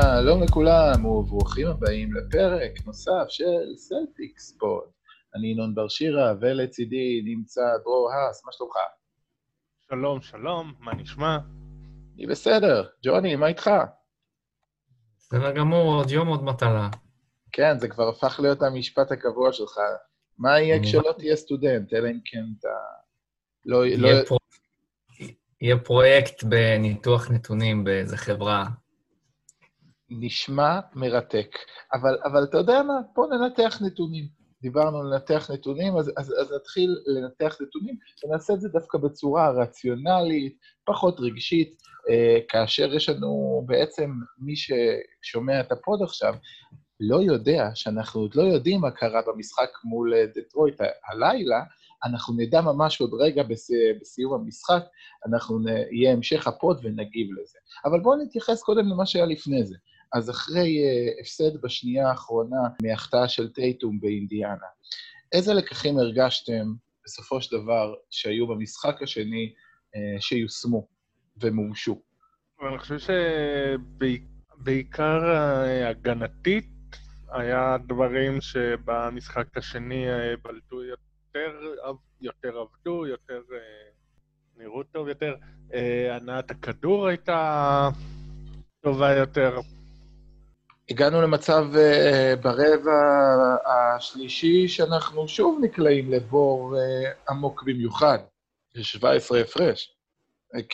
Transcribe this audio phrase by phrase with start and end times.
[0.00, 4.88] שלום לכולם וברוכים הבאים לפרק נוסף של סלטיק ספורט.
[5.34, 8.74] אני ינון בר שירה, ולצידי נמצא דרור האס, מה שלומך?
[9.90, 11.38] שלום, שלום, מה נשמע?
[12.14, 12.86] אני בסדר.
[13.04, 13.70] ג'וני, מה איתך?
[15.18, 16.88] בסדר גמור, עוד יום עוד מטלה.
[17.52, 19.78] כן, זה כבר הפך להיות המשפט הקבוע שלך.
[20.38, 22.68] מה יהיה כשלא תהיה סטודנט, אלא אם כן אתה...
[23.66, 23.86] לא...
[23.86, 24.08] לא...
[24.08, 24.38] יהיה, פרו...
[25.60, 28.66] יהיה פרויקט בניתוח נתונים באיזה חברה.
[30.20, 31.56] נשמע מרתק.
[31.94, 32.94] אבל, אבל אתה יודע מה?
[33.14, 34.42] בוא ננתח נתונים.
[34.62, 39.50] דיברנו על לנתח נתונים, אז, אז, אז נתחיל לנתח נתונים, ונעשה את זה דווקא בצורה
[39.50, 41.76] רציונלית, פחות רגשית,
[42.10, 46.34] אה, כאשר יש לנו בעצם, מי ששומע את הפוד עכשיו,
[47.00, 51.60] לא יודע שאנחנו עוד לא יודעים מה קרה במשחק מול אה, דטרויט הלילה,
[52.04, 53.70] אנחנו נדע ממש עוד רגע בס...
[54.00, 54.82] בסיום המשחק,
[55.26, 55.66] אנחנו נ...
[55.68, 57.58] יהיה המשך הפוד ונגיב לזה.
[57.84, 59.76] אבל בואו נתייחס קודם למה שהיה לפני זה.
[60.12, 64.66] אז אחרי uh, הפסד בשנייה האחרונה מהחטאה של טייטום באינדיאנה,
[65.32, 66.72] איזה לקחים הרגשתם
[67.04, 70.88] בסופו של דבר שהיו במשחק השני uh, שיושמו
[71.36, 72.02] ומומשו?
[72.68, 72.98] אני חושב
[74.58, 75.20] שבעיקר
[75.90, 76.68] הגנתית
[77.28, 81.60] היה דברים שבמשחק השני אה, בלטו יותר,
[82.20, 83.40] יותר עבדו, יותר
[84.56, 85.34] נראו טוב יותר.
[86.10, 87.88] הנעת הכדור הייתה
[88.80, 89.60] טובה יותר.
[90.90, 92.92] הגענו למצב uh, ברבע
[93.66, 98.18] השלישי שאנחנו שוב נקלעים לבור uh, עמוק במיוחד,
[98.74, 99.94] של 17 הפרש.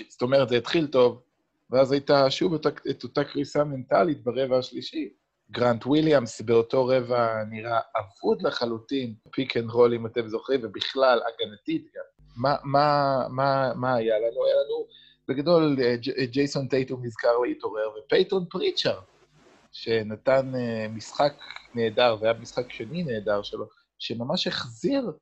[0.08, 1.22] זאת אומרת, זה התחיל טוב,
[1.70, 5.08] ואז הייתה שוב את, את אותה קריסה מנטלית ברבע השלישי.
[5.50, 11.86] גרנט וויליאמס באותו רבע נראה אבוד לחלוטין, pick and roll, אם אתם זוכרים, ובכלל, הגנתית
[11.96, 12.02] גם.
[12.36, 14.44] מה, מה, מה, מה היה לנו?
[14.44, 14.86] היה לנו,
[15.28, 15.76] בגדול,
[16.30, 18.98] ג'ייסון טייטום נזכר להתעורר, ופייטון פריצ'ר,
[19.72, 21.32] שנתן אה, משחק
[21.74, 23.66] נהדר, והיה משחק שני נהדר שלו,
[23.98, 25.12] שממש החזיר,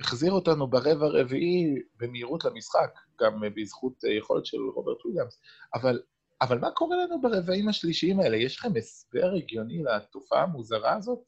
[0.00, 5.40] החזיר אותנו ברבע הרביעי במהירות למשחק, גם אה, בזכות אה, יכולת של רוברט וויליאמס.
[5.74, 6.00] אבל,
[6.42, 8.36] אבל מה קורה לנו ברבעים השלישיים האלה?
[8.36, 11.18] יש לכם הסבר הגיוני לתופעה המוזרה הזאת?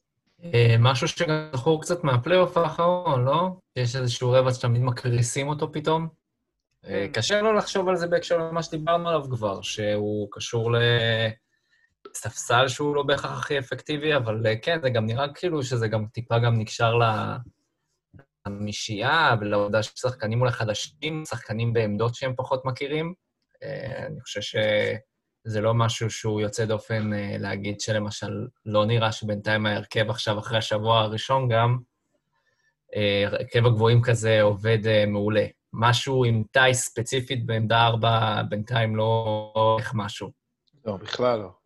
[0.79, 3.49] משהו שגם זכור קצת מהפלייאוף האחרון, לא?
[3.75, 6.07] יש איזשהו רבע שתמיד מקריסים אותו פתאום.
[7.13, 10.77] קשה לו לחשוב על זה בהקשר למה שדיברנו עליו כבר, שהוא קשור ל...
[12.13, 16.05] ספסל שהוא לא בהכרח הכי אפקטיבי, אבל אה, כן, זה גם נראה כאילו שזה גם
[16.05, 16.93] טיפה גם נקשר
[18.47, 23.13] למישייה ולעובדה ששחקנים מול החדשים, שחקנים בעמדות שהם פחות מכירים.
[23.63, 29.65] אה, אני חושב שזה לא משהו שהוא יוצא דופן אה, להגיד שלמשל לא נראה שבינתיים
[29.65, 31.77] ההרכב עכשיו, אחרי השבוע הראשון גם,
[33.25, 35.45] הרכב הגבוהים כזה עובד מעולה.
[35.73, 40.31] משהו עם טייס ספציפית בעמדה 4, בינתיים לא איזה משהו.
[40.85, 41.64] לא, בכלל לא.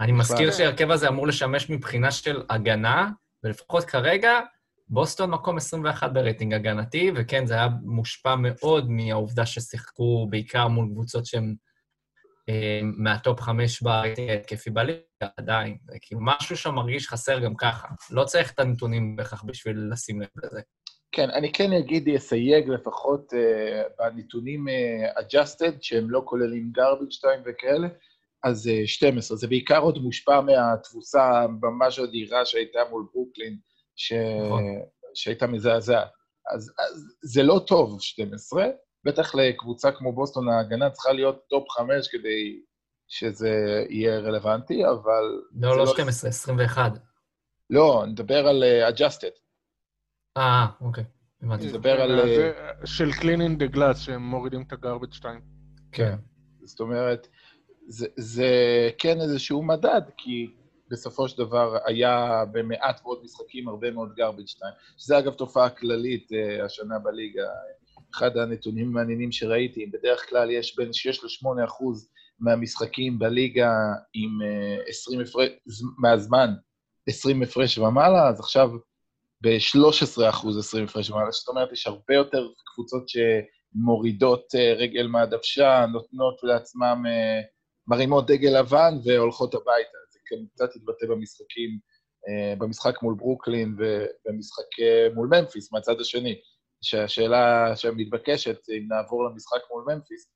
[0.00, 3.10] אני מזכיר שההרכב הזה אמור לשמש מבחינה של הגנה,
[3.44, 4.40] ולפחות כרגע,
[4.88, 11.26] בוסטון מקום 21 ברייטינג הגנתי, וכן, זה היה מושפע מאוד מהעובדה ששיחקו בעיקר מול קבוצות
[11.26, 11.54] שהן
[12.48, 15.00] אה, מה top חמש ברייטינג ההתקפי בליגה,
[15.36, 15.78] עדיין.
[15.90, 17.88] זה כאילו משהו שם מרגיש חסר גם ככה.
[18.10, 20.60] לא צריך את הנתונים בהכרח בשביל לשים לב לזה.
[21.12, 23.36] כן, אני כן אגיד, אסייג לפחות אה,
[23.98, 27.88] בנתונים אה, adjusted, שהם לא כוללים garbage time וכאלה,
[28.44, 29.36] אז 12.
[29.36, 33.58] זה בעיקר עוד מושפע מהתבוסה ממש אדירה שהייתה מול ברוקלין,
[33.96, 34.12] ש...
[34.46, 34.64] נכון.
[35.14, 36.08] שהייתה מזעזעת.
[36.54, 38.66] אז, אז זה לא טוב, 12.
[39.04, 42.60] בטח לקבוצה כמו בוסטון ההגנה צריכה להיות top 5 כדי
[43.08, 45.42] שזה יהיה רלוונטי, אבל...
[45.52, 46.92] לא, לא 12, 21.
[47.70, 49.38] לא, נדבר על אה, adjusted.
[50.36, 51.04] אה, אוקיי.
[51.42, 51.66] הבנתי.
[51.66, 52.20] נדבר על...
[52.84, 55.40] של Cleaning the Glass, שהם מורידים את ה garbage time.
[55.92, 56.16] כן.
[56.64, 57.28] זאת אומרת,
[57.88, 58.50] זה, זה
[58.98, 60.50] כן איזשהו מדד, כי
[60.90, 66.28] בסופו של דבר היה במעט מאוד משחקים הרבה מאוד garbage time, שזה אגב תופעה כללית
[66.32, 67.48] אה, השנה בליגה.
[68.14, 72.10] אחד הנתונים המעניינים שראיתי, בדרך כלל יש בין 6 ל-8 אחוז
[72.40, 73.72] מהמשחקים בליגה
[74.14, 75.50] עם uh, 20 הפרש,
[75.98, 76.54] מהזמן
[77.08, 78.70] 20 הפרש ומעלה, אז עכשיו
[79.40, 85.86] ב-13 אחוז 20 הפרש ומעלה, זאת אומרת, יש הרבה יותר קבוצות שמורידות uh, רגל מהדוושה,
[85.92, 87.04] נותנות לעצמם...
[87.88, 89.98] מרימות דגל לבן והולכות הביתה.
[90.10, 91.78] זה כן קצת התבטא במשחקים,
[92.28, 96.40] אה, במשחק מול ברוקלין ובמשחק אה, מול ממפיס, מהצד השני.
[96.82, 100.32] שהשאלה שמתבקשת, אם נעבור למשחק מול ממפיס,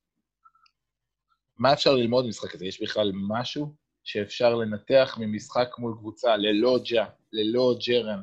[1.58, 2.66] מה אפשר ללמוד ממשחק הזה?
[2.66, 8.20] יש בכלל משהו שאפשר לנתח ממשחק מול קבוצה ללא ג'ה, ללא ג'ארן,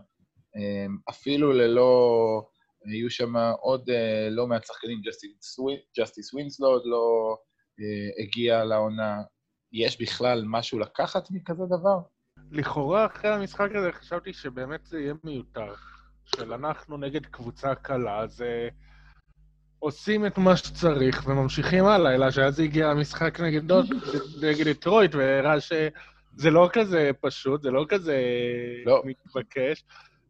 [0.56, 2.42] אה, אפילו ללא...
[2.86, 3.90] היו שם עוד
[4.32, 5.02] לא מעט שחקנים,
[5.98, 7.36] ג'סטיס ווינסלו לא,
[8.24, 9.22] הגיע לעונה.
[9.72, 12.00] יש בכלל משהו לקחת מכזה דבר?
[12.52, 15.74] לכאורה, אחרי המשחק הזה חשבתי שבאמת זה יהיה מיותר.
[16.36, 18.74] של אנחנו נגד קבוצה קלה, אז uh,
[19.80, 23.86] עושים את מה שצריך וממשיכים הלאה, אלא שאז הגיע המשחק נגד, דוט,
[24.44, 28.18] נגד דטרויט, והראה שזה לא כזה פשוט, זה לא כזה
[28.86, 29.04] לא.
[29.06, 29.84] מתבקש,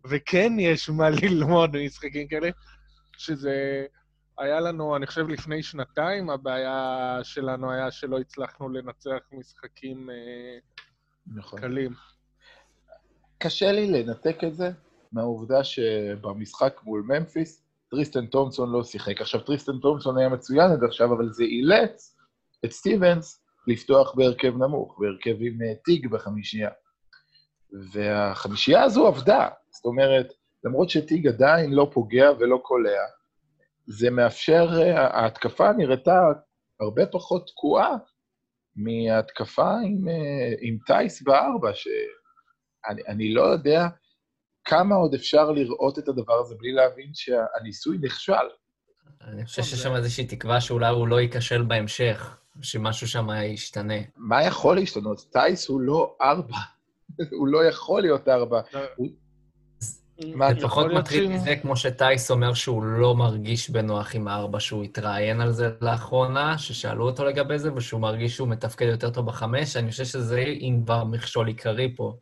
[0.09, 2.49] וכן יש מה ללמוד במשחקים כאלה,
[3.17, 3.85] שזה...
[4.39, 10.57] היה לנו, אני חושב, לפני שנתיים, הבעיה שלנו היה שלא הצלחנו לנצח משחקים אה,
[11.35, 11.59] נכון.
[11.59, 11.93] קלים.
[13.37, 14.71] קשה לי לנתק את זה
[15.11, 19.21] מהעובדה שבמשחק מול ממפיס, טריסטן תומפסון לא שיחק.
[19.21, 22.17] עכשיו, טריסטן תומפסון היה מצוין עד עכשיו, אבל זה אילץ
[22.65, 26.69] את סטיבנס לפתוח בהרכב נמוך, בהרכב עם אה, טיג בחמישייה.
[27.91, 29.47] והחמישייה הזו עבדה.
[29.71, 30.33] זאת אומרת,
[30.63, 33.01] למרות שטיג עדיין לא פוגע ולא קולע,
[33.89, 36.19] זה מאפשר, אה, ההתקפה נראתה
[36.79, 37.97] הרבה פחות תקועה
[38.75, 43.87] מההתקפה עם, אה, עם טייס בארבע, שאני לא יודע
[44.63, 48.33] כמה עוד אפשר לראות את הדבר הזה בלי להבין שהניסוי נכשל.
[49.21, 53.99] אני חושב שיש שם איזושהי תקווה שאולי הוא לא ייכשל בהמשך, שמשהו שם ישתנה.
[54.17, 55.25] מה יכול להשתנות?
[55.31, 56.57] טייס הוא לא ארבע,
[57.39, 58.61] הוא לא יכול להיות ארבע.
[60.35, 64.83] מה, זה פחות מטריד מזה, כמו שטייס אומר שהוא לא מרגיש בנוח עם הארבע, שהוא
[64.83, 69.77] התראיין על זה לאחרונה, ששאלו אותו לגבי זה, ושהוא מרגיש שהוא מתפקד יותר טוב בחמש,
[69.77, 72.13] אני חושב שזה אם כבר מכשול עיקרי פה.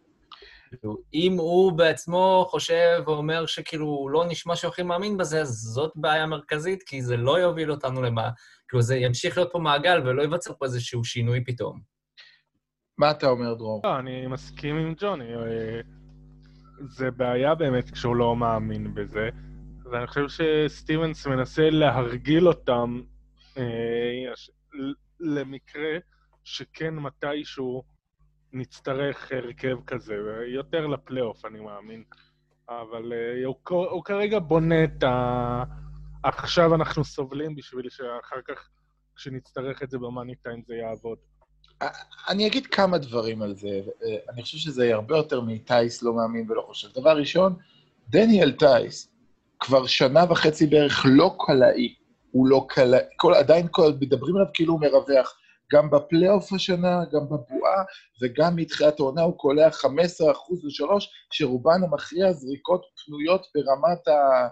[0.69, 5.91] כאילו, אם הוא בעצמו חושב ואומר שכאילו לא נשמע שהוא הכי מאמין בזה, אז זאת
[5.95, 8.29] בעיה מרכזית, כי זה לא יוביל אותנו למה...
[8.69, 11.79] כאילו, זה ימשיך להיות פה מעגל ולא ייווצר פה איזשהו שינוי פתאום.
[12.97, 13.81] מה אתה אומר, דרור?
[13.83, 15.25] לא, אני מסכים עם ג'וני.
[16.79, 19.29] זה בעיה באמת כשהוא לא מאמין בזה,
[19.91, 23.01] ואני חושב שסטיבנס מנסה להרגיל אותם
[23.57, 24.33] אה,
[25.19, 25.97] למקרה
[26.43, 27.83] שכן מתישהו
[28.53, 30.15] נצטרך הרכב כזה,
[30.47, 32.03] יותר לפלייאוף, אני מאמין.
[32.69, 35.63] אבל אה, הוא, הוא כרגע בונה את ה...
[36.23, 38.69] עכשיו אנחנו סובלים בשביל שאחר כך,
[39.15, 41.17] כשנצטרך את זה במאני טיים, זה יעבוד.
[42.29, 43.81] אני אגיד כמה דברים על זה.
[44.29, 46.87] אני חושב שזה הרבה יותר מטייס לא מאמין ולא חושב.
[46.93, 47.55] דבר ראשון,
[48.09, 49.09] דניאל טייס
[49.59, 51.95] כבר שנה וחצי בערך לא קלעי.
[52.31, 53.03] הוא לא קלעי,
[53.37, 55.39] עדיין כל, מדברים עליו כאילו הוא מרווח.
[55.73, 57.83] גם בפלייאוף השנה, גם בבועה,
[58.21, 59.73] וגם מתחילת העונה הוא קולע 15%
[60.63, 60.89] ל-3,
[61.31, 64.47] שרובן המכריע זריקות פנויות ברמת ה...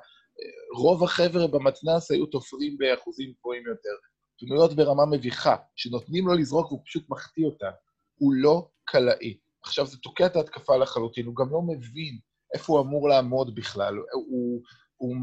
[0.78, 3.96] רוב החבר'ה במתנ"ס היו תופרים באחוזים גבוהים יותר.
[4.40, 7.70] פנויות ברמה מביכה, שנותנים לו לזרוק והוא פשוט מחטיא אותה.
[8.16, 9.38] הוא לא קלעי.
[9.64, 12.20] עכשיו, זה תוקע את ההתקפה לחלוטין, הוא גם לא מבין
[12.54, 13.96] איפה הוא אמור לעמוד בכלל.
[14.14, 14.62] הוא,
[14.96, 15.16] הוא,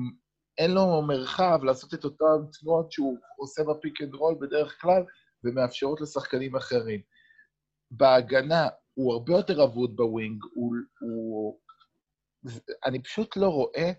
[0.58, 5.02] אין לו מרחב לעשות את אותן תנועות שהוא עושה ב pick and roll בדרך כלל,
[5.44, 7.00] ומאפשרות לשחקנים אחרים.
[7.90, 11.58] בהגנה הוא הרבה יותר אבוד ב wing, הוא, הוא...
[12.86, 13.92] אני פשוט לא רואה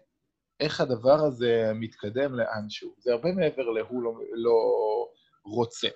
[0.60, 2.96] איך הדבר הזה מתקדם לאנשהו.
[2.98, 4.58] זה הרבה מעבר ל"הוא לא, לא
[5.46, 5.88] רוצה".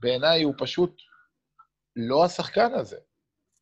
[0.00, 0.96] בעיניי הוא פשוט
[1.96, 2.98] לא השחקן הזה.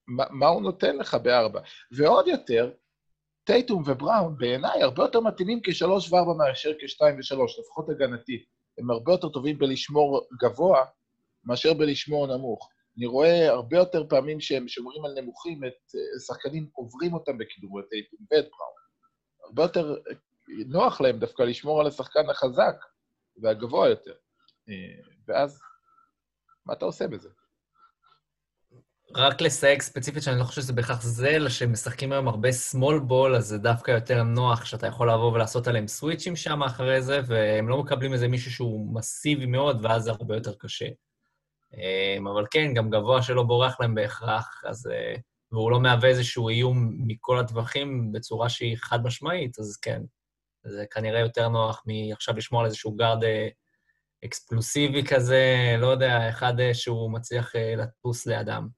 [0.08, 1.60] מה, מה הוא נותן לך בארבע?
[1.92, 2.72] ועוד יותר,
[3.44, 8.44] טייטום ובראון בעיניי הרבה יותר מתאימים כשלוש וארבע מאשר כשתיים ושלוש, לפחות הגנתית.
[8.78, 10.84] הם הרבה יותר טובים בלשמור גבוה
[11.44, 12.68] מאשר בלשמור נמוך.
[12.98, 17.80] אני רואה הרבה יותר פעמים שהם שומרים על נמוכים, את אה, שחקנים עוברים אותם בכדור,
[17.80, 18.76] את טייטום ואת בראון.
[19.44, 19.96] הרבה יותר
[20.66, 22.76] נוח להם דווקא לשמור על השחקן החזק
[23.42, 24.14] והגבוה יותר.
[24.68, 24.74] אה,
[25.28, 25.60] ואז,
[26.66, 27.28] מה אתה עושה בזה?
[29.14, 33.10] רק לסייג ספציפית שאני לא חושב שזה בהכרח זה, אלא שהם משחקים היום הרבה small
[33.10, 37.20] ball, אז זה דווקא יותר נוח שאתה יכול לבוא ולעשות עליהם סוויצ'ים שם אחרי זה,
[37.26, 40.88] והם לא מקבלים איזה מישהו שהוא מסיבי מאוד, ואז זה הרבה יותר קשה.
[41.74, 44.86] אה, אבל כן, גם גבוה שלא בורח להם בהכרח, אז...
[44.86, 45.16] אה,
[45.52, 50.02] והוא לא מהווה איזשהו איום מכל הטווחים בצורה שהיא חד-משמעית, אז כן,
[50.66, 53.48] זה כנראה יותר נוח מעכשיו לשמור על איזשהו גארד אה,
[54.24, 58.68] אקספלוסיבי כזה, לא יודע, אחד שהוא מצליח לטוס לידם.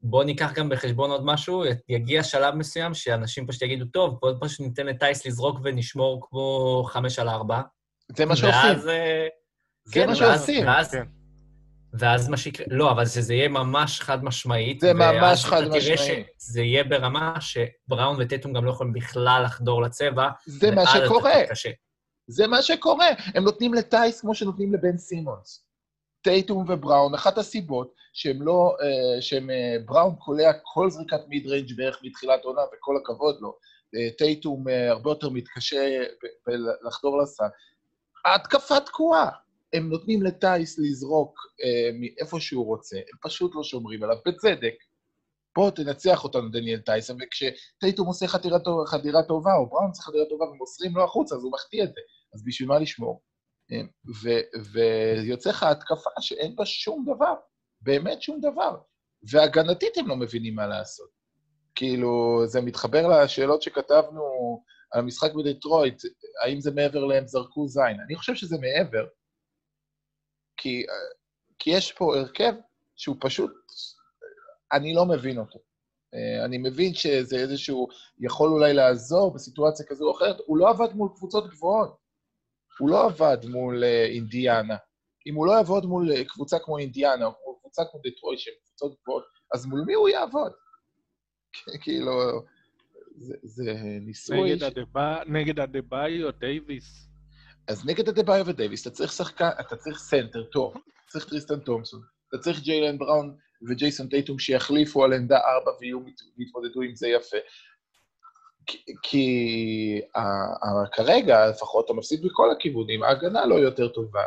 [0.00, 4.60] בואו ניקח גם בחשבון עוד משהו, יגיע שלב מסוים שאנשים פשוט יגידו, טוב, בואו פשוט
[4.60, 7.60] ניתן לטייס לזרוק ונשמור כמו חמש על ארבע.
[8.16, 8.60] זה מה שעושים.
[8.60, 8.82] ואז...
[9.84, 10.66] זה כן, מה שעושים.
[10.66, 11.15] ואז, כן.
[11.98, 14.80] ואז מה שיקרה, לא, אבל שזה יהיה ממש חד משמעית.
[14.80, 15.72] זה ממש חד משמעית.
[15.72, 20.28] ואז אתה תראה שזה יהיה ברמה שבראון וטטום גם לא יכולים בכלל לחדור לצבע.
[20.46, 21.34] זה מה שקורה.
[22.28, 23.08] זה מה שקורה.
[23.34, 25.66] הם נותנים לטייס כמו שנותנים לבן סימונס.
[26.22, 31.76] טייטום ובראון, אחת הסיבות שהם לא, אה, שהם, אה, בראון קולע כל זריקת mid range
[31.76, 33.56] בערך מתחילת עונה, וכל הכבוד לו.
[33.94, 36.02] אה, טייטום הרבה יותר מתקשה
[36.86, 37.44] לחדור לסל.
[38.24, 39.28] ההתקפה תקועה.
[39.76, 44.74] הם נותנים לטייס לזרוק אה, מאיפה שהוא רוצה, הם פשוט לא שומרים עליו, בצדק.
[45.56, 50.24] בוא תנצח אותנו, דניאל טייס, וכשטייטום עושה חדירה, טוב, חדירה טובה, או בראון עושה חדירה
[50.28, 52.00] טובה ומוסרים לו החוצה, אז הוא מחטיא את זה.
[52.34, 53.22] אז בשביל מה לשמור?
[53.72, 53.80] אה,
[54.72, 57.34] ויוצא לך התקפה שאין בה שום דבר,
[57.80, 58.76] באמת שום דבר.
[59.30, 61.08] והגנתית הם לא מבינים מה לעשות.
[61.74, 66.02] כאילו, זה מתחבר לשאלות שכתבנו על המשחק בדטרויט,
[66.44, 68.00] האם זה מעבר להם זרקו זין.
[68.06, 69.06] אני חושב שזה מעבר,
[70.56, 70.86] כי,
[71.58, 72.52] כי יש פה הרכב
[72.96, 73.52] שהוא פשוט,
[74.72, 75.58] אני לא מבין אותו.
[76.44, 81.08] אני מבין שזה איזשהו, יכול אולי לעזור בסיטואציה כזו או אחרת, הוא לא עבד מול
[81.16, 81.96] קבוצות גבוהות.
[82.78, 84.76] הוא לא עבד מול אה, אינדיאנה.
[85.26, 88.54] אם הוא לא יעבוד מול אה, קבוצה כמו אינדיאנה, או מול קבוצה כמו דטרויט, שהן
[88.64, 90.52] קבוצות גבוהות, אז מול מי הוא יעבוד?
[91.82, 92.12] כאילו,
[93.16, 94.54] זה, זה ניסוי...
[94.54, 94.64] נגד, ש...
[96.24, 97.08] או דייוויס.
[97.68, 102.00] אז נגד אדבאיו ודייוויס, אתה צריך שחקן, אתה צריך סנטר טוב, אתה צריך טריסטן תומסון,
[102.28, 103.36] אתה צריך ג'יילן בראון
[103.68, 105.70] וג'ייסון טייטום שיחליפו על עמדה ארבע
[106.38, 107.36] ויתמודדו עם זה יפה.
[109.02, 110.00] כי
[110.92, 114.24] כרגע, לפחות, אתה מפסיד מכל הכיוונים, ההגנה לא יותר טובה,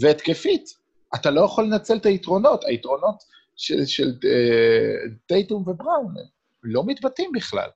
[0.00, 0.86] והתקפית.
[1.14, 3.22] אתה לא יכול לנצל את היתרונות, היתרונות
[3.56, 6.14] של, של uh, טייטום ובראון
[6.62, 7.68] לא מתבטאים בכלל,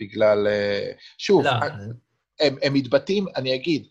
[0.00, 0.46] בגלל...
[1.18, 1.50] שוב, לא.
[2.40, 3.86] הם, הם מתבטאים, אני אגיד,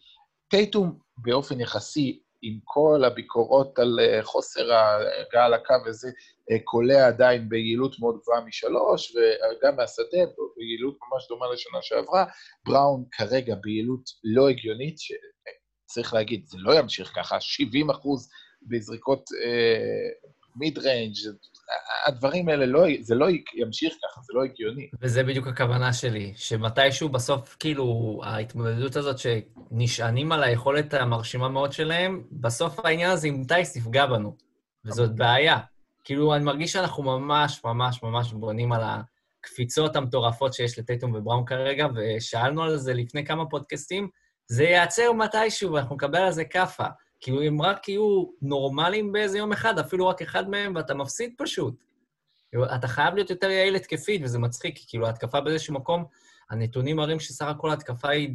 [0.50, 6.08] טייטום באופן יחסי עם כל הביקורות על אה, חוסר ההגעה לקו וזה,
[6.52, 12.26] אה, קולע עדיין ביעילות מאוד גבוהה משלוש, וגם מהשדה, ביעילות ממש דומה לשנה שעברה.
[12.66, 18.30] בראון כרגע ביעילות לא הגיונית, שצריך להגיד, זה לא ימשיך ככה, 70 אחוז
[18.62, 21.16] בזריקות אה, mid range,
[22.06, 24.90] הדברים האלה, לא, זה לא ימשיך ככה, זה לא הגיוני.
[25.02, 32.24] וזה בדיוק הכוונה שלי, שמתישהו בסוף, כאילו, ההתמודדות הזאת שנשענים על היכולת המרשימה מאוד שלהם,
[32.32, 34.36] בסוף העניין הזה עם טייס יפגע בנו,
[34.86, 35.60] וזאת בעיה.
[36.04, 41.88] כאילו, אני מרגיש שאנחנו ממש ממש ממש בונים על הקפיצות המטורפות שיש לטייטום ובראון כרגע,
[41.96, 44.10] ושאלנו על זה לפני כמה פודקאסטים,
[44.48, 46.86] זה ייעצר מתישהו, ואנחנו נקבל על זה כאפה.
[47.26, 51.74] כאילו, הם רק יהיו נורמליים באיזה יום אחד, אפילו רק אחד מהם, ואתה מפסיד פשוט.
[52.76, 56.06] אתה חייב להיות יותר יעיל התקפית, וזה מצחיק, כאילו, ההתקפה באיזשהו מקום,
[56.50, 58.30] הנתונים מראים שסך הכל ההתקפה היא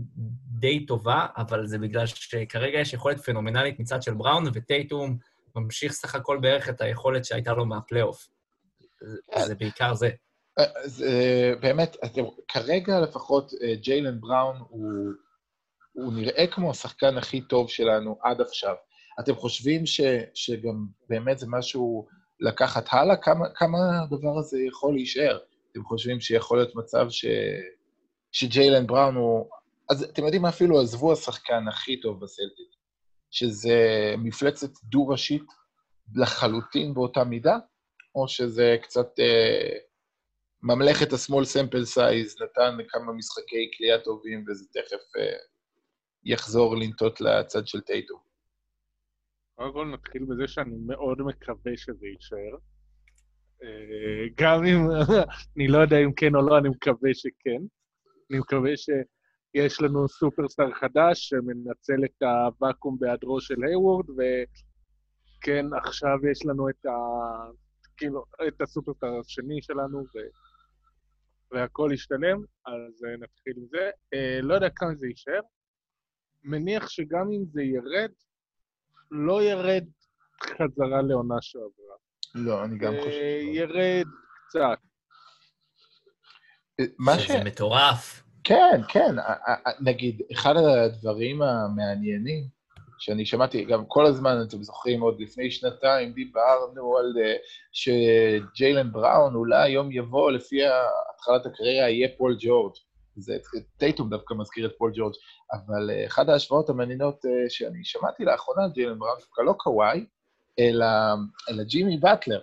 [0.47, 5.19] די טובה, אבל זה בגלל שכרגע יש יכולת פנומנלית מצד של בראון, וטייטום
[5.57, 8.29] ממשיך סך הכל בערך את היכולת שהייתה לו מהפלייאוף.
[9.47, 10.11] זה בעיקר זה.
[10.85, 15.13] זה באמת, אתם, כרגע לפחות אה, ג'יילן בראון הוא
[15.93, 18.75] הוא נראה כמו השחקן הכי טוב שלנו עד עכשיו.
[19.21, 20.01] אתם חושבים ש,
[20.35, 22.07] שגם באמת זה משהו
[22.41, 23.17] לקחת הלאה?
[23.17, 25.39] כמה, כמה הדבר הזה יכול להישאר?
[25.73, 27.25] אתם חושבים שיכול להיות מצב ש,
[28.33, 29.47] שג'יילן בראון הוא...
[29.91, 30.49] אז אתם יודעים מה?
[30.49, 32.69] אפילו עזבו השחקן הכי טוב בסלטיק,
[33.31, 33.79] שזה
[34.19, 35.47] מפלצת דו-ראשית
[36.15, 37.59] לחלוטין באותה מידה,
[38.15, 39.79] או שזה קצת אה,
[40.63, 45.17] ממלכת ה-small sample size נתן כמה משחקי כליאה טובים וזה תכף...
[45.19, 45.50] אה,
[46.25, 48.21] יחזור לנטות לצד של טייטו.
[49.55, 52.57] קודם כל נתחיל בזה שאני מאוד מקווה שזה יישאר.
[53.63, 54.79] אה, גם אם,
[55.57, 57.63] אני לא יודע אם כן או לא, אני מקווה שכן.
[58.31, 66.47] אני מקווה שיש לנו סופרסטאר חדש שמנצל את הוואקום בהיעדרו של היוורד, וכן, עכשיו יש
[66.47, 66.91] לנו את, ה...
[67.97, 70.19] כאילו, את הסופרסטאר השני שלנו, ו...
[71.53, 73.91] והכל ישתלם, אז אה, נתחיל עם זה.
[74.15, 75.41] Uh, לא יודע כמה זה יישאר,
[76.45, 78.11] מניח שגם אם זה ירד,
[79.11, 79.85] לא ירד
[80.45, 81.97] חזרה לעונה שעברה.
[82.35, 83.11] לא, אני גם חושב.
[83.11, 84.07] אה, ירד
[84.49, 84.79] קצת.
[86.81, 87.31] אה, מה ש...
[87.31, 88.23] זה מטורף.
[88.45, 89.15] כן, כן.
[89.81, 92.45] נגיד, אחד הדברים המעניינים
[93.01, 97.39] שאני שמעתי, גם כל הזמן, אתם זוכרים, עוד לפני שנתיים דיברנו על אה,
[97.73, 102.73] שג'יילן בראון אולי היום יבוא, לפי התחלת הקריירה, יהיה פול ג'ורג'.
[103.17, 103.37] זה
[103.77, 105.15] טייטום דווקא מזכיר את פול ג'ורג',
[105.53, 110.07] אבל אה, אחת ההשוואות המעניינות אה, שאני שמעתי לאחרונה, ג'יילן בראון, דווקא לא קוואי,
[110.59, 110.87] אלא,
[111.51, 112.43] אלא ג'ימי באטלר,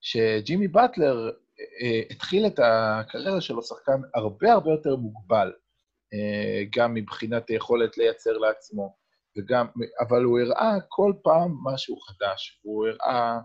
[0.00, 5.52] שג'ימי באטלר אה, התחיל את הקריירה שלו שחקן הרבה הרבה יותר מוגבל,
[6.76, 8.96] גם מבחינת היכולת לייצר לעצמו,
[9.38, 9.66] וגם,
[10.00, 13.38] אבל הוא הראה כל פעם משהו חדש, הוא הראה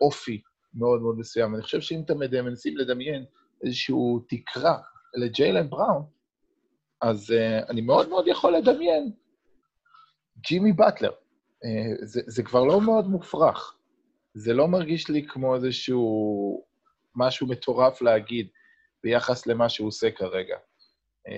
[0.00, 0.42] אופי
[0.74, 1.54] מאוד מאוד מסוים.
[1.54, 3.24] אני חושב שאם אתם מנסים לדמיין
[3.64, 3.94] איזושהי
[4.28, 4.78] תקרה
[5.14, 6.02] לג'יילן בראון,
[7.00, 9.12] אז uh, אני מאוד מאוד יכול לדמיין
[10.40, 11.10] ג'ימי באטלר.
[11.10, 13.76] Uh, זה, זה כבר לא מאוד מופרך.
[14.34, 16.64] זה לא מרגיש לי כמו איזשהו
[17.16, 18.48] משהו מטורף להגיד
[19.02, 20.56] ביחס למה שהוא עושה כרגע.
[21.28, 21.30] Uh,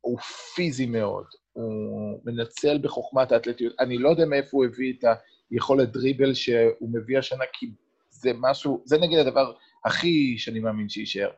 [0.00, 0.18] הוא
[0.54, 3.74] פיזי מאוד, הוא מנצל בחוכמת האתלטיות.
[3.80, 5.04] אני לא יודע מאיפה הוא הביא את
[5.50, 7.70] היכולת דריבל שהוא מביא השנה, כי
[8.10, 9.52] זה משהו, זה נגיד הדבר
[9.84, 11.30] הכי שאני מאמין שיישאר.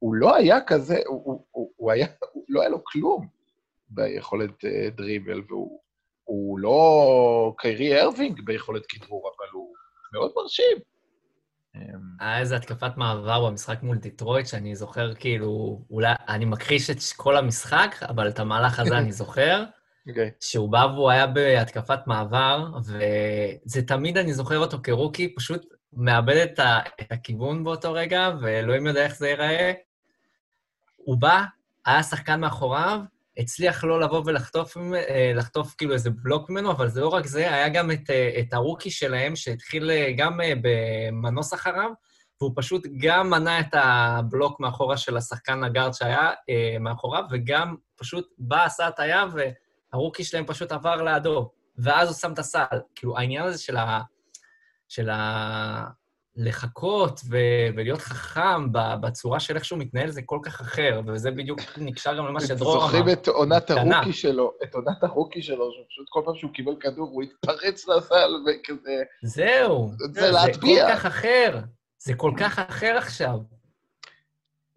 [0.00, 3.26] הוא לא היה כזה, הוא, הוא, הוא, הוא היה, הוא לא היה לו כלום
[3.88, 9.74] ביכולת uh, דריבל, והוא לא קיירי ארווינג ביכולת כדרור, אבל הוא
[10.12, 10.76] מאוד מרשים.
[11.76, 11.80] אמ,
[12.20, 17.36] היה איזו התקפת מעבר במשחק מול דיטרויט, שאני זוכר כאילו, אולי, אני מכחיש את כל
[17.36, 19.64] המשחק, אבל את המהלך הזה אני זוכר.
[19.64, 20.08] Okay.
[20.08, 20.30] אוקיי.
[20.40, 26.58] שהוא בא והוא היה בהתקפת מעבר, וזה תמיד, אני זוכר אותו כרוקי, פשוט מאבד את,
[26.58, 29.72] ה, את הכיוון באותו רגע, ואלוהים יודע איך זה ייראה.
[31.04, 31.44] הוא בא,
[31.86, 33.00] היה שחקן מאחוריו,
[33.38, 37.54] הצליח לא לבוא ולחטוף אה, לחטוף כאילו איזה בלוק ממנו, אבל זה לא רק זה,
[37.54, 41.90] היה גם את, אה, את הרוקי שלהם, שהתחיל אה, גם במנוס אחריו,
[42.40, 46.30] והוא פשוט גם מנע את הבלוק מאחורה של השחקן הגארד שהיה
[46.80, 49.24] מאחוריו, וגם פשוט בא, עשה הטעיה,
[49.92, 51.50] והרוקי שלהם פשוט עבר לידו.
[51.78, 52.80] ואז הוא שם את הסל.
[52.94, 54.00] כאילו, העניין הזה של ה...
[54.88, 55.86] של ה...
[56.36, 61.60] לחכות ו- ולהיות חכם בצורה של איך שהוא מתנהל זה כל כך אחר, וזה בדיוק
[61.78, 62.86] נקשר גם למה שדרור אמר.
[62.86, 67.08] זוכרים את עונת הרוקי שלו, את עונת הרוקי שלו, שפשוט כל פעם שהוא קיבל כדור
[67.08, 69.02] הוא התפרץ לסל וכזה...
[69.22, 69.90] זהו.
[70.12, 70.86] זה להטביע.
[70.86, 71.58] זה כל כך אחר.
[71.98, 73.38] זה כל כך אחר עכשיו.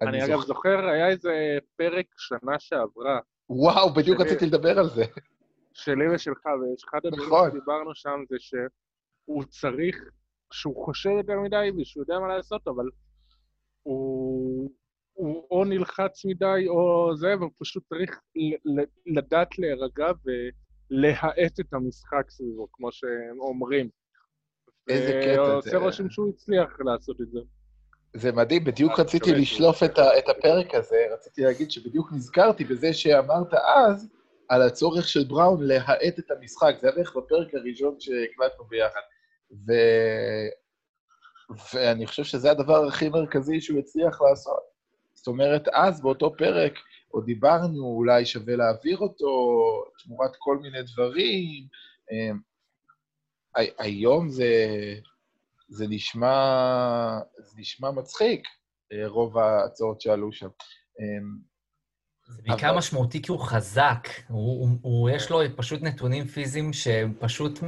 [0.01, 3.19] אני אגב זוכר, היה איזה פרק שנה שעברה.
[3.49, 5.05] וואו, בדיוק רציתי לדבר על זה.
[5.73, 7.49] שלי ושלך, ואחד הדברים נכון.
[7.49, 9.95] שדיברנו שם זה שהוא צריך
[10.53, 12.85] שהוא חושב יותר מדי ושהוא יודע מה לעשות, אבל
[13.83, 14.71] הוא,
[15.13, 18.19] הוא או נלחץ מדי או זה, והוא פשוט צריך
[19.05, 23.89] לדעת להירגע ולהאט את המשחק סביבו, כמו שהם אומרים.
[24.89, 25.41] איזה קטע.
[25.41, 27.39] ועושה רושם שהוא הצליח לעשות את זה.
[28.13, 32.93] זה מדהים, בדיוק רציתי לשלוף את, ה, את הפרק הזה, רציתי להגיד שבדיוק נזכרתי בזה
[32.93, 34.09] שאמרת אז,
[34.49, 38.99] על הצורך של בראון להאט את המשחק, זה היה בערך בפרק הראשון שהקלטנו ביחד.
[39.67, 39.71] ו...
[41.73, 44.63] ואני חושב שזה הדבר הכי מרכזי שהוא הצליח לעשות.
[45.13, 46.73] זאת אומרת, אז באותו פרק
[47.07, 49.27] עוד דיברנו, אולי שווה להעביר אותו
[50.03, 51.67] תמורת כל מיני דברים.
[52.11, 52.39] אמ,
[53.79, 54.53] היום זה,
[55.67, 58.47] זה, נשמע, זה נשמע מצחיק,
[58.93, 60.47] אה, רוב ההצעות שעלו שם.
[60.99, 61.53] אמ,
[62.27, 62.77] זה בעיקר אבל...
[62.77, 64.07] משמעותי כי הוא חזק.
[64.27, 67.59] הוא, הוא, הוא, יש לו פשוט נתונים פיזיים שפשוט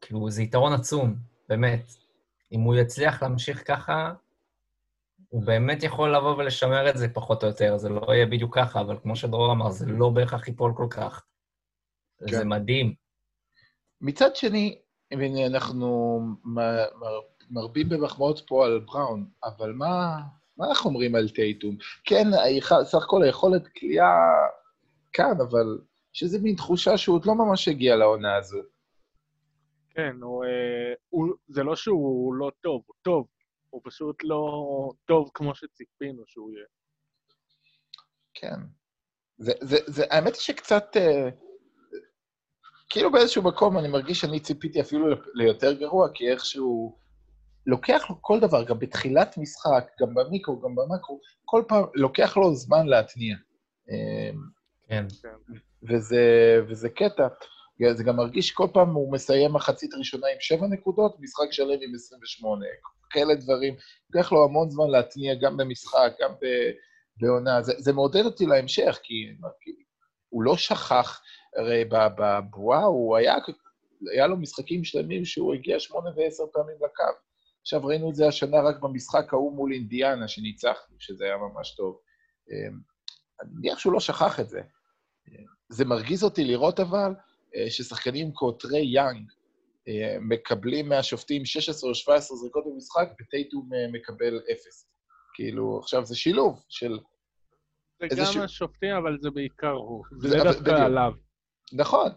[0.00, 1.14] כאילו, זה יתרון עצום,
[1.48, 1.86] באמת.
[2.52, 4.12] אם הוא יצליח להמשיך ככה,
[5.28, 7.76] הוא באמת יכול לבוא ולשמר את זה פחות או יותר.
[7.76, 11.24] זה לא יהיה בדיוק ככה, אבל כמו שדרור אמר, זה לא בהכרח ייפול כל כך.
[12.18, 12.36] כן.
[12.36, 12.94] זה מדהים.
[14.00, 14.78] מצד שני,
[15.46, 16.20] אנחנו
[17.50, 20.18] מרבים במחמאות פה על בראון, אבל מה,
[20.56, 21.76] מה אנחנו אומרים על טייטום?
[22.04, 22.26] כן,
[22.84, 24.16] סך הכל היכולת כליאה
[25.12, 25.78] כאן, אבל
[26.22, 28.58] איזו מין תחושה שהוא עוד לא ממש הגיע לעונה הזו.
[29.90, 33.26] כן, הוא, אה, הוא, זה לא שהוא לא טוב, הוא טוב,
[33.70, 34.62] הוא פשוט לא
[35.04, 36.66] טוב כמו שציפינו שהוא יהיה.
[38.34, 38.60] כן.
[39.38, 41.28] זה, זה, זה, האמת היא שקצת, אה,
[42.88, 46.98] כאילו באיזשהו מקום אני מרגיש שאני ציפיתי אפילו ליותר גרוע, כי איכשהו
[47.66, 52.54] לוקח לו כל דבר, גם בתחילת משחק, גם במיקרו, גם במקרו, כל פעם לוקח לו
[52.54, 53.36] זמן להתניע.
[53.90, 54.30] אה,
[54.88, 55.06] כן.
[55.82, 57.28] וזה, וזה קטע.
[57.92, 61.94] זה גם מרגיש כל פעם הוא מסיים מחצית ראשונה עם שבע נקודות, משחק שלם עם
[61.94, 62.66] 28.
[63.10, 63.76] כאלה דברים.
[64.10, 66.32] לוקח לו המון זמן להתניע גם במשחק, גם
[67.16, 67.62] בעונה.
[67.62, 69.14] זה, זה מעודד אותי להמשך, כי,
[69.60, 69.70] כי
[70.28, 71.20] הוא לא שכח,
[71.56, 73.34] הרי בבועה הוא היה,
[74.12, 77.18] היה לו משחקים שלמים שהוא הגיע שמונה ועשר פעמים לקו.
[77.60, 81.98] עכשיו ראינו את זה השנה רק במשחק ההוא מול אינדיאנה, שניצחנו, שזה היה ממש טוב.
[82.50, 82.78] אמ,
[83.42, 84.60] אני מניח שהוא לא שכח את זה.
[85.68, 87.12] זה מרגיז אותי לראות אבל
[87.68, 89.30] ששחקנים כמו טרי יאנג
[89.88, 94.88] אה, מקבלים מהשופטים 16 או 17 זריקות במשחק, וטייטום אה, מקבל אפס.
[95.34, 96.98] כאילו, עכשיו זה שילוב של...
[98.10, 98.36] זה גם ש...
[98.36, 100.04] השופטים, אבל זה בעיקר הוא.
[100.20, 100.78] זה דווקא בדיוק.
[100.78, 101.12] עליו.
[101.72, 102.10] נכון.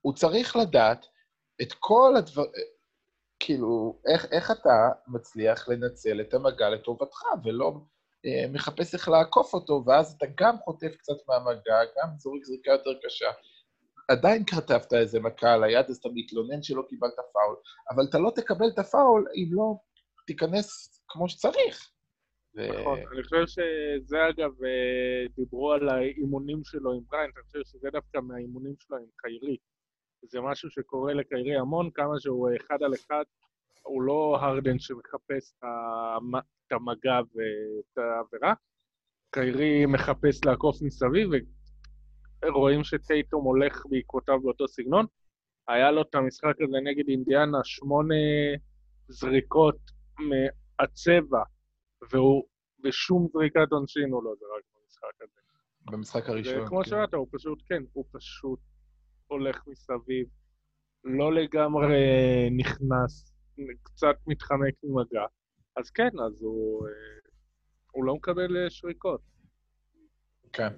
[0.00, 1.06] הוא צריך לדעת
[1.62, 2.44] את כל הדבר...
[3.40, 7.80] כאילו, איך, איך אתה מצליח לנצל את המגע לטובתך, ולא
[8.26, 12.90] אה, מחפש איך לעקוף אותו, ואז אתה גם חוטף קצת מהמגע, גם זורק זריקה יותר
[13.04, 13.30] קשה.
[14.08, 17.56] עדיין כתבת איזה מכה על היד, אז אתה מתלונן שלא קיבלת פאול,
[17.90, 19.74] אבל אתה לא תקבל את הפאול אם לא
[20.26, 21.90] תיכנס כמו שצריך.
[22.54, 27.88] נכון, אני חושב שזה אגב, אה, דיברו על האימונים שלו עם בריינט, אני חושב שזה
[27.92, 29.56] דווקא מהאימונים שלו עם קיירי.
[30.22, 33.24] זה משהו שקורה לקיירי המון, כמה שהוא אחד על אחד,
[33.82, 38.54] הוא לא הרדן שמחפש את המגע ואת העבירה.
[39.30, 41.30] קיירי מחפש לעקוף מסביב,
[42.44, 45.06] רואים שטייטום הולך בעקבותיו באותו סגנון.
[45.68, 48.14] היה לו את המשחק הזה נגד אינדיאנה, שמונה
[49.08, 49.78] זריקות
[50.18, 51.42] מהצבע,
[52.12, 52.44] והוא,
[52.84, 55.40] ושום זריקת עונשין הוא לא זרק במשחק הזה.
[55.90, 56.62] במשחק הראשון.
[56.62, 56.90] וכמו כן.
[56.90, 58.58] שאמרת, הוא פשוט, כן, הוא פשוט
[59.26, 60.26] הולך מסביב,
[61.04, 61.96] לא לגמרי
[62.50, 63.34] נכנס,
[63.82, 65.26] קצת מתחמק ממגע.
[65.76, 66.92] אז כן, אז הוא, אה,
[67.92, 69.20] הוא לא מקבל אה, שריקות.
[70.52, 70.72] כן.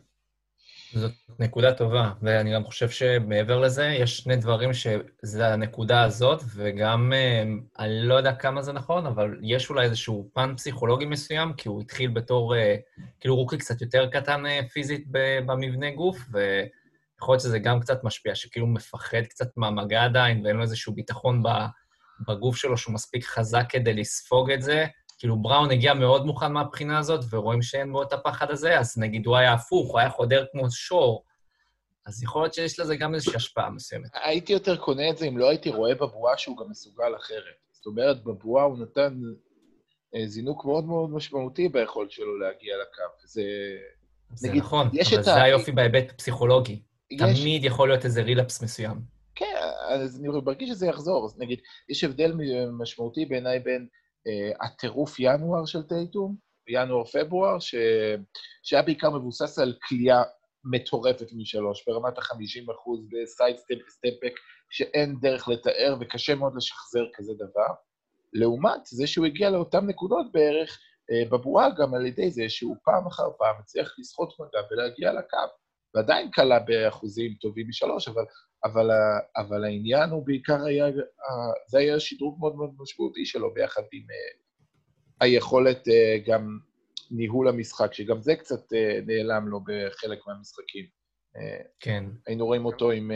[0.95, 7.13] זאת נקודה טובה, ואני גם חושב שמעבר לזה, יש שני דברים שזה הנקודה הזאת, וגם,
[7.13, 7.43] אה,
[7.79, 11.81] אני לא יודע כמה זה נכון, אבל יש אולי איזשהו פן פסיכולוגי מסוים, כי הוא
[11.81, 12.77] התחיל בתור, אה,
[13.21, 15.05] כאילו רוקי קצת יותר קטן אה, פיזית
[15.47, 20.63] במבנה גוף, ויכול להיות שזה גם קצת משפיע, שכאילו מפחד קצת מהמגע עדיין, ואין לו
[20.63, 21.43] איזשהו ביטחון
[22.29, 24.87] בגוף שלו שהוא מספיק חזק כדי לספוג את זה.
[25.21, 29.27] כאילו בראון הגיע מאוד מוכן מהבחינה הזאת, ורואים שאין בו את הפחד הזה, אז נגיד
[29.27, 31.25] הוא היה הפוך, הוא היה חודר כמו שור,
[32.07, 34.11] אז יכול להיות שיש לזה גם איזושהי השפעה מסוימת.
[34.15, 37.55] הייתי יותר קונה את זה אם לא הייתי רואה בבועה שהוא גם מסוגל אחרת.
[37.73, 39.21] זאת אומרת, בבועה הוא נתן
[40.15, 43.03] אה, זינוק מאוד מאוד משמעותי ביכולת שלו להגיע לקו.
[43.25, 43.43] זה...
[44.35, 46.83] זה נגיד, נכון, יש אבל את זה היופי בהיבט פסיכולוגי.
[47.11, 47.41] יש...
[47.41, 49.01] תמיד יכול להיות איזה רילפס מסוים.
[49.35, 49.55] כן,
[49.89, 51.25] אז אני מרגיש שזה יחזור.
[51.25, 52.33] אז נגיד, יש הבדל
[52.73, 53.87] משמעותי בעיניי בין
[54.61, 56.37] הטירוף ינואר של טייטום,
[56.69, 57.75] ינואר-פברואר, ש...
[58.63, 60.23] שהיה בעיקר מבוסס על כליאה
[60.65, 64.33] מטורפת משלוש, ברמת ה-50 אחוז בסייד סטמפ וסטמפק,
[64.71, 67.75] שאין דרך לתאר וקשה מאוד לשחזר כזה דבר.
[68.33, 70.79] לעומת זה שהוא הגיע לאותן נקודות בערך
[71.11, 75.55] אה, בבועה גם על ידי זה שהוא פעם אחר פעם הצליח לסחוט מגע ולהגיע לקו.
[75.95, 78.23] ועדיין קלה באחוזים טובים משלוש, אבל,
[78.65, 80.87] אבל, ה- אבל העניין הוא בעיקר היה,
[81.67, 84.65] זה היה שדרוג מאוד מאוד משמעותי שלו, ביחד עם uh,
[85.21, 86.59] היכולת uh, גם
[87.11, 91.01] ניהול המשחק, שגם זה קצת uh, נעלם לו בחלק מהמשחקים.
[91.81, 92.05] כן.
[92.27, 93.11] היינו רואים אותו עם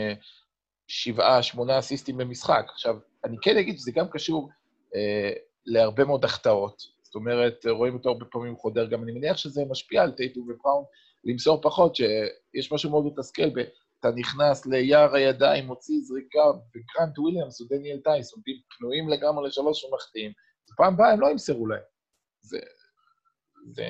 [0.87, 2.65] שבעה, שמונה אסיסטים במשחק.
[2.69, 4.49] עכשיו, אני כן אגיד שזה גם קשור
[5.65, 6.81] להרבה מאוד החטאות.
[7.01, 10.83] זאת אומרת, רואים אותו הרבה פעמים חודר, גם אני מניח שזה משפיע על טייטום ובראון
[11.23, 13.69] למסור פחות, שיש משהו מאוד מתסכל, ב-
[14.07, 20.31] אתה נכנס ליער הידיים, מוציא זריקה, וגרנט וויליאמס ודניאל טייס עומדים פנויים לגמרי לשלוש ומחטיאים,
[20.69, 21.81] אז פעם הבאה הם לא ימסרו להם.
[22.41, 22.59] זה...
[23.71, 23.85] זה...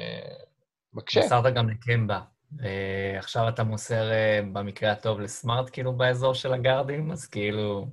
[0.94, 1.20] מקשה.
[1.20, 2.22] מסרת גם לקמבה.
[2.58, 7.88] ועכשיו אתה מוסר אה, במקרה הטוב לסמארט, כאילו, באזור של הגארדים, אז כאילו...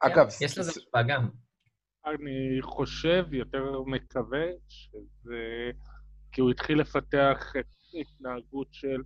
[0.00, 1.28] אגב, כן, יש לזה זה- השפעה גם.
[2.06, 5.70] אני חושב, יותר מקווה, שזה...
[6.32, 7.66] כי הוא התחיל לפתח את
[8.00, 9.02] התנהגות של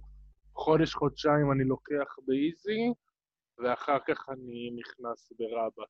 [0.59, 2.93] חודש-חודשיים אני לוקח באיזי,
[3.59, 5.85] ואחר כך אני נכנס ברבא.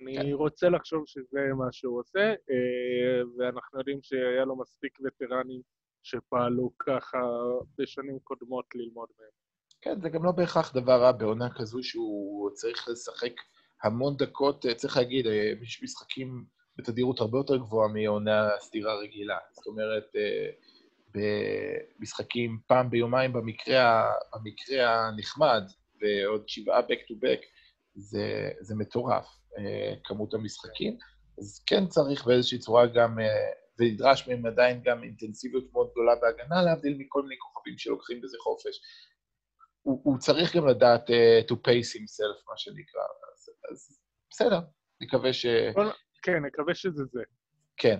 [0.00, 0.32] אני כן.
[0.32, 5.60] רוצה לחשוב שזה מה שהוא עושה, אה, ואנחנו יודעים שהיה לו מספיק וטרנים
[6.02, 7.18] שפעלו ככה
[7.78, 9.30] בשנים קודמות ללמוד מהם.
[9.82, 13.32] כן, זה גם לא בהכרח דבר רע בעונה כזו שהוא צריך לשחק
[13.82, 16.44] המון דקות, אה, צריך להגיד, אה, יש משחקים
[16.76, 19.38] בתדירות הרבה יותר גבוהה מעונה סדירה רגילה.
[19.52, 20.06] זאת אומרת,
[21.14, 25.62] במשחקים פעם ביומיים במקרה, במקרה הנחמד,
[26.00, 27.44] ועוד שבעה back to back,
[27.94, 29.26] זה, זה מטורף,
[29.58, 30.96] אה, כמות המשחקים.
[31.38, 33.26] אז כן צריך באיזושהי צורה גם, אה,
[33.78, 38.80] ונדרש מהם עדיין גם אינטנסיביות מאוד גדולה בהגנה, להבדיל מכל מיני כוכבים שלוקחים בזה חופש.
[39.82, 43.02] הוא, הוא צריך גם לדעת uh, to pace himself, מה שנקרא.
[43.32, 43.98] אז, אז
[44.30, 44.60] בסדר,
[45.00, 45.46] נקווה ש...
[46.22, 47.22] כן, נקווה שזה זה.
[47.76, 47.98] כן.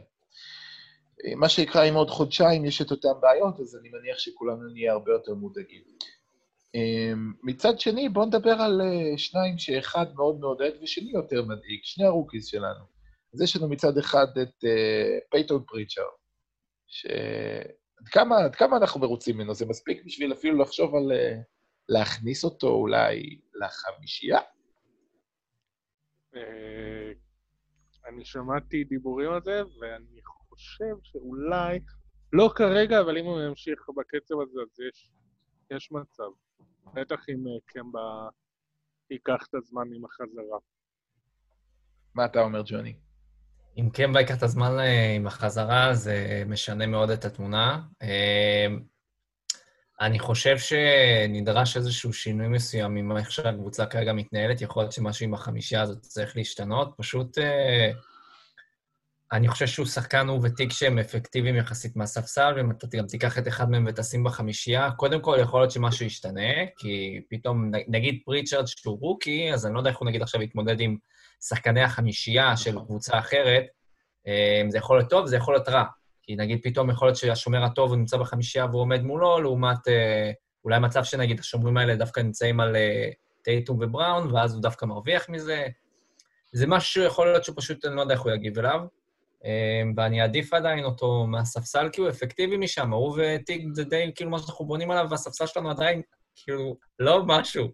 [1.37, 5.12] מה שיקרה אם עוד חודשיים יש את אותן בעיות, אז אני מניח שכולנו נהיה הרבה
[5.12, 5.83] יותר מודאגים.
[6.74, 12.05] אה, מצד שני, בואו נדבר על אה, שניים שאחד מאוד מעודד ושני יותר מדאיג, שני
[12.05, 12.85] הרוקיז שלנו.
[13.35, 16.07] אז יש לנו מצד אחד את אה, פייטון פריצ'ר,
[16.87, 17.07] ש...
[18.00, 19.55] עד כמה, כמה אנחנו מרוצים ממנו?
[19.55, 21.37] זה מספיק בשביל אפילו לחשוב על אה,
[21.88, 24.40] להכניס אותו אולי לחמישייה?
[28.07, 30.13] אני שמעתי דיבורים על זה, ואני
[30.55, 31.81] חושב שאולי,
[32.33, 35.11] לא כרגע, אבל אם הוא ימשיך בקצב הזה, אז יש,
[35.71, 36.31] יש מצב.
[36.95, 38.29] בטח אם אה, קמבה
[39.11, 40.59] ייקח את הזמן עם החזרה.
[42.14, 42.97] מה אתה אומר, ג'וני?
[43.79, 47.83] אם קמבה ייקח את הזמן אה, עם החזרה, זה משנה מאוד את התמונה.
[48.03, 48.67] אה,
[50.01, 54.61] אני חושב שנדרש איזשהו שינוי מסוים עם איך שהקבוצה כרגע מתנהלת.
[54.61, 56.95] יכול להיות שמשהו עם החמישייה הזאת צריך להשתנות.
[56.97, 57.90] פשוט, אה,
[59.35, 63.49] אני חושב שהוא שחקן, הוא וטיק שהם אפקטיביים יחסית מהספסל, ואם אתה גם תיקח את
[63.49, 68.99] אחד מהם ותשים בחמישייה, קודם כל יכול להיות שמשהו ישתנה, כי פתאום, נגיד פריצ'רד שהוא
[69.01, 70.97] רוקי, אז אני לא יודע איך הוא נגיד עכשיו יתמודד עם
[71.49, 73.64] שחקני החמישייה של קבוצה אחרת.
[74.27, 75.85] אה, זה יכול להיות טוב, זה יכול להיות רע.
[76.23, 80.31] כי נגיד פתאום יכול להיות שהשומר הטוב נמצא בחמישייה והוא עומד מולו, לעומת אה,
[80.64, 83.11] אולי מצב שנגיד השומרים האלה דווקא נמצאים על אה,
[83.42, 85.66] טייטום ובראון, ואז הוא דווקא מרוויח מזה.
[86.53, 88.81] זה משהו שיכול להיות שהוא פשוט, אני לא יודע איך הוא יגיב אליו.
[89.45, 92.93] אה, ואני אעדיף עדיין אותו מהספסל, כי הוא אפקטיבי משם.
[92.93, 96.03] הוא וטיג זה די כאילו מה שאנחנו בונים עליו, והספסל שלנו עדיין,
[96.37, 97.69] כאילו, לא משהו.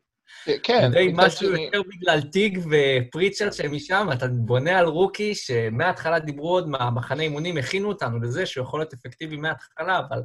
[0.63, 0.81] כן.
[0.81, 6.49] זה די משהו יותר בגלל טיג ופריצ'רד שהם משם, אתה בונה על רוקי שמההתחלה דיברו
[6.49, 10.23] עוד מהמחנה אימונים, הכינו אותנו לזה שהוא יכול להיות אפקטיבי מההתחלה, אבל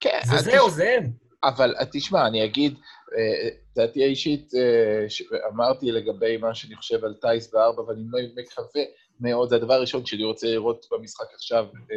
[0.00, 1.10] כן, זה אז זהו, זה הם.
[1.44, 2.78] אבל אה, תשמע, אני אגיד,
[3.18, 5.06] אה, דעתי האישית, אה,
[5.54, 8.02] אמרתי לגבי מה שאני חושב על טייס בארבע, ואני
[8.36, 8.82] מקווה
[9.20, 11.96] מאוד, זה הדבר הראשון שאני רוצה לראות במשחק עכשיו, אה,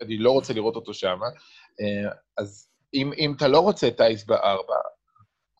[0.00, 1.18] אני לא רוצה לראות אותו שם,
[2.38, 4.74] אז אם, אם אתה לא רוצה את טייס בארבע,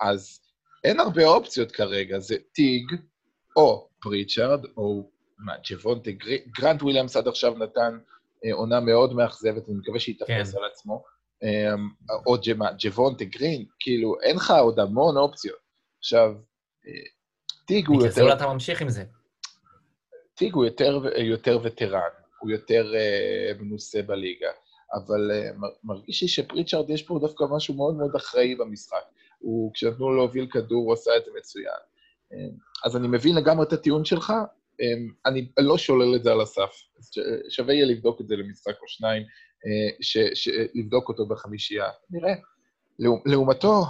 [0.00, 0.40] אז
[0.84, 2.84] אין הרבה אופציות כרגע, זה טיג,
[3.56, 6.10] או פריצ'ארד, או מה, ג'וונטה,
[6.58, 7.98] גרנט וויליאמס עד עכשיו נתן
[8.44, 10.58] אה, עונה מאוד מאכזבת, אני מקווה שיתאפס כן.
[10.58, 11.02] על עצמו.
[11.42, 11.88] אמ,
[12.26, 12.36] או
[12.78, 15.58] ג'וונטה גרין, כאילו, אין לך עוד המון אופציות.
[15.98, 16.34] עכשיו,
[16.86, 16.92] אה,
[17.66, 19.04] טיג הוא בגלל יותר, זה אולי אתה ממשיך עם זה.
[20.40, 24.48] טיג הוא יותר, יותר וטרן, הוא יותר אה, מנוסה בליגה,
[24.94, 29.02] אבל מ- מרגיש לי שפריצ'ארד יש פה דווקא משהו מאוד מאוד אחראי במשחק.
[29.38, 31.80] הוא, כשנתנו לו להוביל כדור, הוא עשה את זה מצוין.
[32.32, 32.38] אה,
[32.84, 34.32] אז אני מבין לגמרי את הטיעון שלך,
[35.26, 36.70] אני לא שולל את זה על הסף.
[37.48, 39.22] שווה יהיה לבדוק את זה למשחק או שניים,
[40.00, 41.88] ש, ש, לבדוק אותו בחמישייה.
[42.10, 42.34] נראה.
[42.98, 43.82] לעו- לעומתו,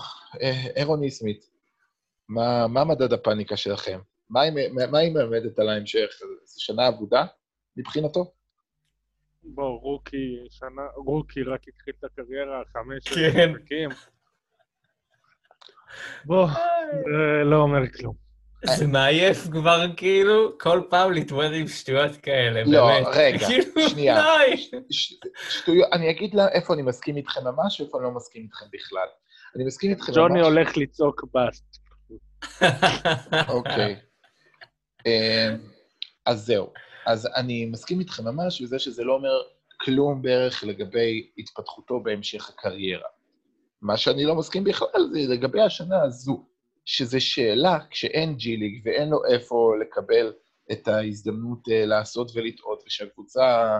[0.76, 1.50] אירון איסמית,
[2.28, 3.98] מה, מה מדד הפאניקה שלכם?
[4.31, 4.53] מה היא,
[4.90, 6.09] מה היא מלמדת על ההמשך?
[6.45, 7.25] זו שנה אבודה
[7.77, 8.33] מבחינתו?
[9.43, 13.53] בוא, רוקי, שנה, רוקי רק התחיל את הקריירה, חמש כן.
[13.53, 13.90] משחקים.
[16.25, 16.47] בוא,
[17.05, 18.14] זה לא אומר כלום.
[18.64, 23.07] זה מעייף כבר, כאילו, כל פעם להתמודד עם שטויות כאלה, לא, באמת.
[23.14, 24.23] רגע, כאילו, שנייה.
[25.49, 29.07] שטויות, אני אגיד לה איפה אני מסכים איתכם ממש ואיפה אני לא מסכים איתכם בכלל.
[29.57, 30.19] אני מסכים איתכם ממש...
[30.19, 31.79] ג'וני הולך לצעוק באסט.
[33.49, 33.97] אוקיי.
[35.06, 35.56] אמ,
[36.26, 36.72] אז זהו.
[37.06, 39.42] אז אני מסכים איתכם ממש בזה שזה לא אומר
[39.80, 43.08] כלום בערך לגבי התפתחותו בהמשך הקריירה.
[43.82, 46.46] מה שאני לא מסכים בכלל זה לגבי השנה הזו,
[46.84, 50.32] שזו שאלה כשאין ג'י ליג ואין לו איפה לקבל
[50.72, 53.78] את ההזדמנות אה, לעשות ולטעות, ושהקבוצה,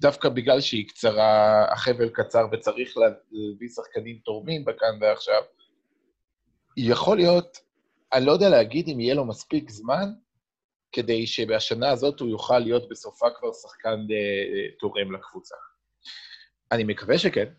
[0.00, 5.42] דווקא בגלל שהיא קצרה, החבל קצר וצריך להביא שחקנים תורמים בכאן ועכשיו,
[6.76, 7.58] יכול להיות
[8.12, 10.12] אני לא יודע להגיד אם יהיה לו מספיק זמן
[10.92, 15.54] כדי שבשנה הזאת הוא יוכל להיות בסופה כבר שחקן אה, תורם לקבוצה.
[16.72, 17.52] אני מקווה שכן,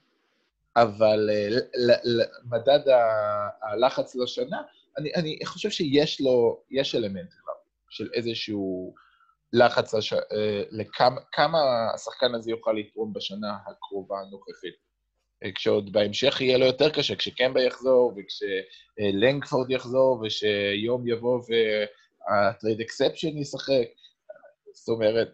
[0.76, 1.96] אבל אה,
[2.46, 2.80] מדד
[3.62, 4.62] הלחץ לשנה,
[4.98, 7.56] אני, אני חושב שיש לו, יש אלמנט אליו,
[7.90, 8.96] של איזשהו
[9.54, 9.94] לחץ.
[9.94, 10.00] אה,
[10.72, 11.60] לכמה כמה
[11.96, 14.88] השחקן הזה יוכל לתרום בשנה הקרובה הנוכחית.
[15.56, 21.41] כשעוד בהמשך יהיה לו יותר קשה, כשקמבה יחזור, וכשלנגפורד יחזור, ושיום יבוא
[22.30, 23.88] וה trade exception ישחק.
[24.73, 25.34] זאת אומרת,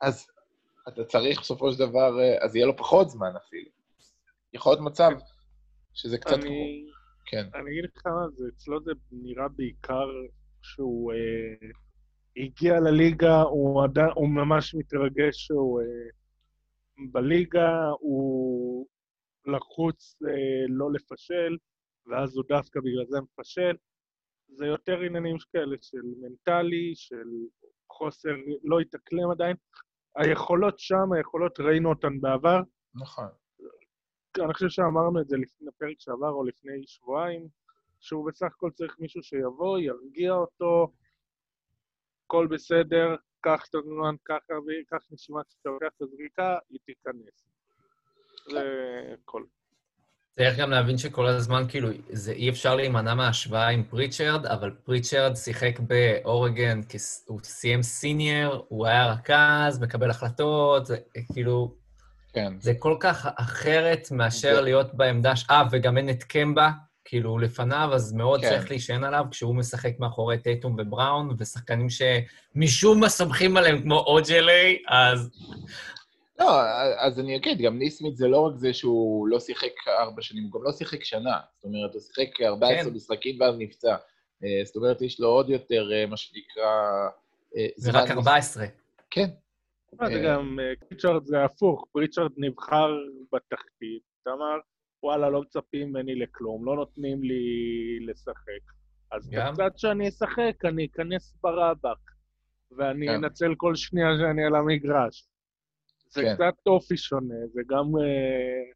[0.00, 0.26] אז
[0.88, 3.70] אתה צריך בסופו של דבר, אז יהיה לו פחות זמן אפילו.
[4.52, 5.10] יכול להיות מצב
[5.94, 6.42] שזה קצת כמו...
[6.42, 6.84] אני,
[7.26, 7.46] כן.
[7.54, 10.08] אני אגיד לך מה זה, אצלו זה נראה בעיקר
[10.62, 11.68] שהוא אה,
[12.36, 15.86] הגיע לליגה, הוא, עדיין, הוא ממש מתרגש שהוא אה,
[17.12, 18.73] בליגה, הוא
[19.46, 21.56] לחוץ אה, לא לפשל,
[22.06, 23.76] ואז הוא דווקא בגלל זה מפשל.
[24.48, 27.28] זה יותר עניינים כאלה של מנטלי, של
[27.92, 28.30] חוסר,
[28.64, 29.56] לא התאקלם עדיין.
[30.16, 32.60] היכולות שם, היכולות, ראינו אותן בעבר.
[32.94, 33.28] נכון.
[34.44, 37.48] אני חושב שאמרנו את זה לפני הפרק שעבר או לפני שבועיים,
[38.00, 40.92] שהוא בסך הכל צריך מישהו שיבוא, ירגיע אותו,
[42.26, 47.53] הכל בסדר, קח את הזמן ככה וקח נשימה כשאתה לוקח את הזריקה, היא תיכנס.
[48.50, 48.60] זה
[49.22, 49.42] הכל.
[50.38, 55.36] צריך גם להבין שכל הזמן, כאילו, זה אי אפשר להימנע מההשוואה עם פריצ'רד, אבל פריצ'רד
[55.36, 56.80] שיחק באורגן,
[57.26, 60.96] הוא סיים סיניור, הוא היה רכז, מקבל החלטות, זה
[61.32, 61.74] כאילו,
[62.32, 62.52] כן.
[62.60, 65.44] זה כל כך אחרת מאשר זה- להיות בעמדה ש...
[65.50, 66.70] אה, וגם אין את קמבה,
[67.04, 68.48] כאילו, לפניו, אז מאוד כן.
[68.48, 74.82] צריך להישען עליו כשהוא משחק מאחורי טייטום ובראון, ושחקנים שמשום מה סומכים עליהם כמו אוג'לי,
[74.88, 75.30] אז
[76.38, 76.60] לא,
[76.98, 80.52] אז אני אגיד, גם ניסמית זה לא רק זה שהוא לא שיחק ארבע שנים, הוא
[80.52, 81.40] גם לא שיחק שנה.
[81.56, 82.96] זאת אומרת, הוא שיחק 14 כן.
[82.96, 83.96] משחקים ואז נפצע.
[84.44, 86.64] אה, זאת אומרת, יש לו עוד יותר, אה, מה שנקרא...
[87.56, 88.66] אה, זה רק 14.
[89.10, 89.26] כן,
[90.06, 90.22] זה.
[90.24, 92.96] גם, פריצ'רד זה הפוך, פריצ'רד נבחר
[93.32, 94.58] בתחתית, אמר,
[95.02, 97.44] וואלה, לא מצפים ממני לכלום, לא נותנים לי
[98.06, 98.72] לשחק.
[99.12, 99.30] אז?
[99.52, 102.10] קצת שאני אשחק, אני אכנס ברבק,
[102.76, 103.08] ואני.
[103.08, 105.28] אנצל כל שנייה שאני על המגרש.
[106.14, 106.34] זה כן.
[106.34, 107.86] קצת אופי שונה, זה גם...
[108.00, 108.72] אה,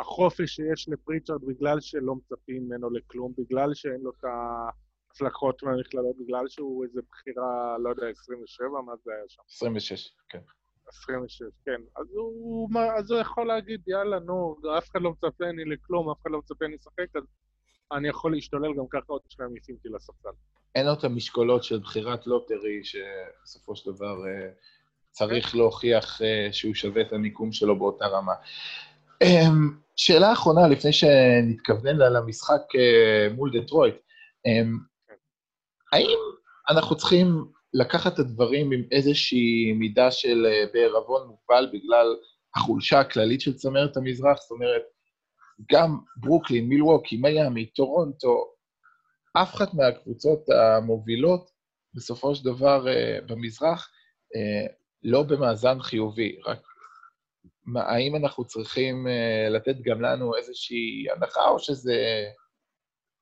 [0.00, 6.48] החופש שיש לפריצ'רד בגלל שלא מצפים ממנו לכלום, בגלל שאין לו את ההצלחות מהמכללות, בגלל
[6.48, 9.42] שהוא איזה בחירה, לא יודע, 27, מה זה היה שם?
[9.48, 10.38] 26, כן.
[10.86, 11.80] 26, כן.
[11.96, 16.22] אז הוא, אז הוא יכול להגיד, יאללה, נו, אף אחד לא מצפה ממני לכלום, אף
[16.22, 17.22] אחד לא מצפה ממני לשחק, אז
[17.92, 20.28] אני יכול להשתולל גם ככה עוד שנייה ישים אותי לספסל.
[20.74, 24.50] אין לו את המשקולות של בחירת lottery, שבסופו של דבר אה,
[25.10, 28.32] צריך להוכיח אה, שהוא שווה את המיקום שלו באותה רמה.
[29.22, 33.94] אמ, שאלה אחרונה, לפני שנתכונן למשחק אה, מול דטרויט,
[34.46, 34.78] אמ,
[35.92, 36.18] האם
[36.70, 37.44] אנחנו צריכים
[37.74, 42.16] לקחת את הדברים עם איזושהי מידה של בערבון מוגבל בגלל
[42.56, 44.38] החולשה הכללית של צמרת המזרח?
[44.40, 44.82] זאת אומרת,
[45.72, 48.52] גם ברוקלין, מילווקי, מיאמי, טורונטו,
[49.32, 51.50] אף אחת מהקבוצות המובילות,
[51.94, 53.90] בסופו של דבר uh, במזרח,
[54.34, 56.58] uh, לא במאזן חיובי, רק
[57.64, 61.94] מה, האם אנחנו צריכים uh, לתת גם לנו איזושהי הנחה, או שזה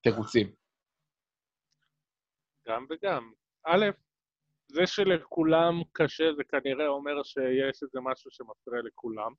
[0.03, 0.53] תירוצים?
[2.69, 3.33] גם וגם.
[3.67, 3.87] א',
[4.67, 9.33] זה שלכולם קשה, זה כנראה אומר שיש איזה משהו שמפריע לכולם,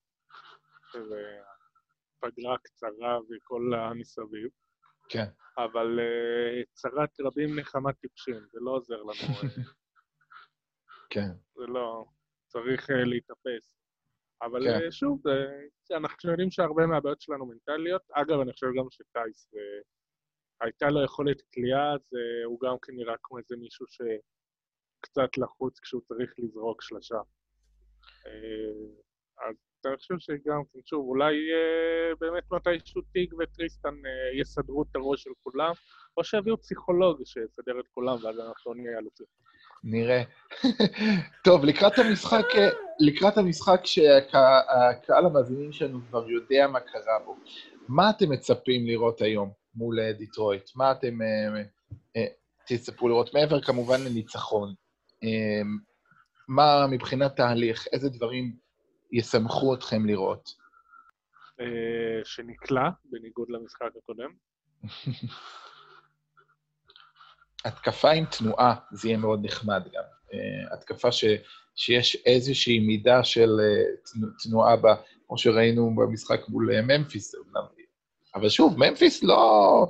[0.91, 1.39] שזה
[2.19, 4.49] פגרה קצרה וכל המסביב.
[5.09, 5.25] כן.
[5.57, 9.11] אבל uh, צרת רבים נחמת טיפשים, זה לא עוזר לנו.
[9.11, 9.45] Uh,
[11.13, 11.29] כן.
[11.55, 12.05] זה לא...
[12.49, 13.79] צריך uh, להתאפס.
[14.41, 14.87] אבל כן.
[14.87, 18.01] uh, שוב, uh, אנחנו יודעים שהרבה מהבעיות שלנו מנטליות.
[18.11, 19.83] אגב, אני חושב גם שטייס, uh,
[20.61, 26.01] הייתה לו יכולת כליאה, uh, הוא גם כן נראה כמו איזה מישהו שקצת לחוץ כשהוא
[26.01, 27.21] צריך לזרוק שלושה.
[28.25, 29.01] Uh,
[29.47, 35.23] אז אני חושב שגם, שוב, אולי אה, באמת מתישהו טיג וטריסטן אה, יסדרו את הראש
[35.23, 35.73] של כולם,
[36.17, 39.27] או שיביאו פסיכולוג שיסדר את כולם, ואז אנחנו נהיה אלופים.
[39.83, 40.23] נראה.
[41.45, 47.37] טוב, לקראת המשחק, אה, לקראת המשחק שהקהל המאזינים שלנו כבר יודע מה קרה בו,
[47.87, 50.69] מה אתם מצפים לראות היום מול אה, דיטרויט?
[50.75, 51.61] מה אתם אה,
[52.15, 52.25] אה,
[52.67, 54.73] תצפו לראות מעבר כמובן לניצחון?
[55.23, 55.61] אה,
[56.47, 58.55] מה מבחינת תהליך, איזה דברים
[59.11, 60.49] ישמחו אתכם לראות?
[61.59, 64.29] אה, שנקלע, בניגוד למשחק הקודם.
[67.65, 70.03] התקפה עם תנועה, זה יהיה מאוד נחמד גם.
[70.03, 71.25] Uh, התקפה ש,
[71.75, 74.95] שיש איזושהי מידה של uh, תנועה בה,
[75.27, 77.35] כמו שראינו במשחק מול uh, ממפיס.
[78.35, 79.87] אבל שוב, ממפיס לא,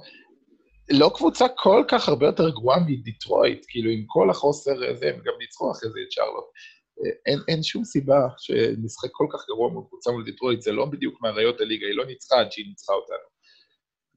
[0.92, 5.34] לא קבוצה כל כך הרבה יותר גרועה מדטרויט, כאילו עם כל החוסר הזה, הם גם
[5.40, 6.46] ניצחו אחרי זה את שרלוט.
[7.26, 11.22] אין, אין שום סיבה שנשחק כל כך גרוע מול קבוצה מול דיטרויט, זה לא בדיוק
[11.22, 13.30] מאריות הליגה, היא לא ניצחה עד שהיא ניצחה אותנו.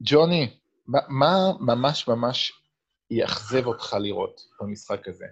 [0.02, 0.48] ג'וני,
[0.86, 2.61] מה, מה ממש ממש
[3.10, 5.26] יאכזב אותך לראות במשחק הזה?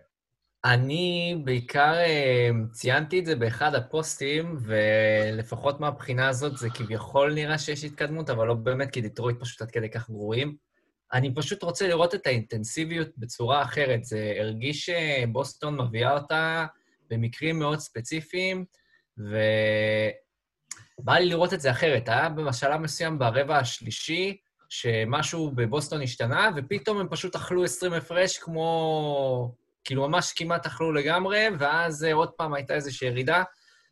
[0.64, 7.84] אני בעיקר אה, ציינתי את זה באחד הפוסטים, ולפחות מהבחינה הזאת זה כביכול נראה שיש
[7.84, 10.56] התקדמות, אבל לא באמת, כי דיטרויט פשוט עד כדי כך גרועים.
[11.12, 14.04] אני פשוט רוצה לראות את האינטנסיביות בצורה אחרת.
[14.04, 16.66] זה הרגיש שבוסטון מביאה אותה
[17.10, 18.64] במקרים מאוד ספציפיים,
[19.18, 22.08] ובא לי לראות את זה אחרת.
[22.08, 24.36] היה בשלב מסוים ברבע השלישי,
[24.70, 29.54] שמשהו בבוסטון השתנה, ופתאום הם פשוט אכלו 20 הפרש כמו...
[29.84, 33.42] כאילו, ממש כמעט אכלו לגמרי, ואז עוד פעם הייתה איזושהי ירידה.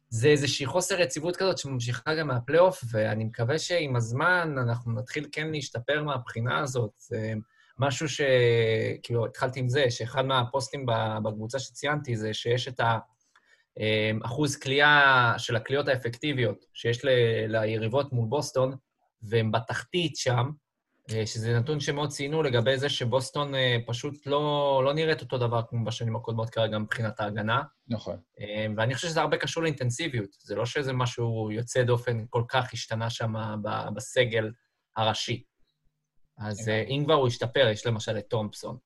[0.08, 5.50] זה איזושהי חוסר יציבות כזאת שממשיכה גם מהפלייאוף, ואני מקווה שעם הזמן אנחנו נתחיל כן
[5.50, 6.90] להשתפר מהבחינה הזאת.
[6.96, 7.32] זה
[7.78, 8.20] משהו ש...
[9.02, 10.86] כאילו, התחלתי עם זה, שאחד מהפוסטים
[11.24, 12.80] בקבוצה שציינתי זה שיש את
[13.76, 17.08] האחוז קליעה של הקליעות האפקטיביות שיש ל...
[17.48, 18.76] ליריבות מול בוסטון,
[19.22, 20.67] והם בתחתית שם, אה,
[21.26, 25.84] שזה נתון שמאוד ציינו לגבי זה שבוסטון אה, פשוט לא, לא נראית אותו דבר כמו
[25.84, 27.62] בשנים הקודמות כרגע מבחינת ההגנה.
[27.88, 28.16] נכון.
[28.40, 30.28] אה, ואני חושב שזה הרבה קשור לאינטנסיביות.
[30.40, 33.32] זה לא שזה משהו יוצא דופן כל כך השתנה שם
[33.94, 34.50] בסגל
[34.96, 35.44] הראשי.
[36.38, 38.76] אז אם כבר הוא ישתפר, יש למשל את תומפסון,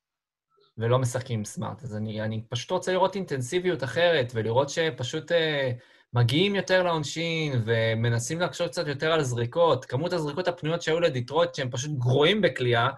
[0.78, 1.82] ולא משחקים סמארט.
[1.82, 5.72] אז אני, אני פשוט רוצה לראות אינטנסיביות אחרת, ולראות שפשוט אה,
[6.14, 9.84] מגיעים יותר לעונשין, ומנסים לחשוב קצת יותר על זריקות.
[9.84, 12.88] כמות הזריקות הפנויות שהיו לדיטרויט, שהם פשוט גרועים בכלייה,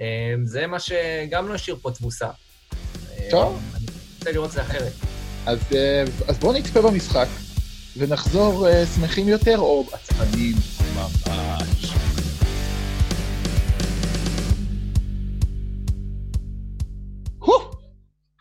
[0.00, 2.28] אה, זה מה שגם לא השאיר פה תבוסה.
[3.30, 3.62] טוב.
[3.74, 3.86] אה, אני
[4.18, 4.92] רוצה לראות את זה אחרת.
[5.46, 7.26] אז, אה, אז בואו נצפה במשחק,
[7.96, 10.56] ונחזור אה, שמחים יותר, או עצבנים
[10.96, 11.92] ממש.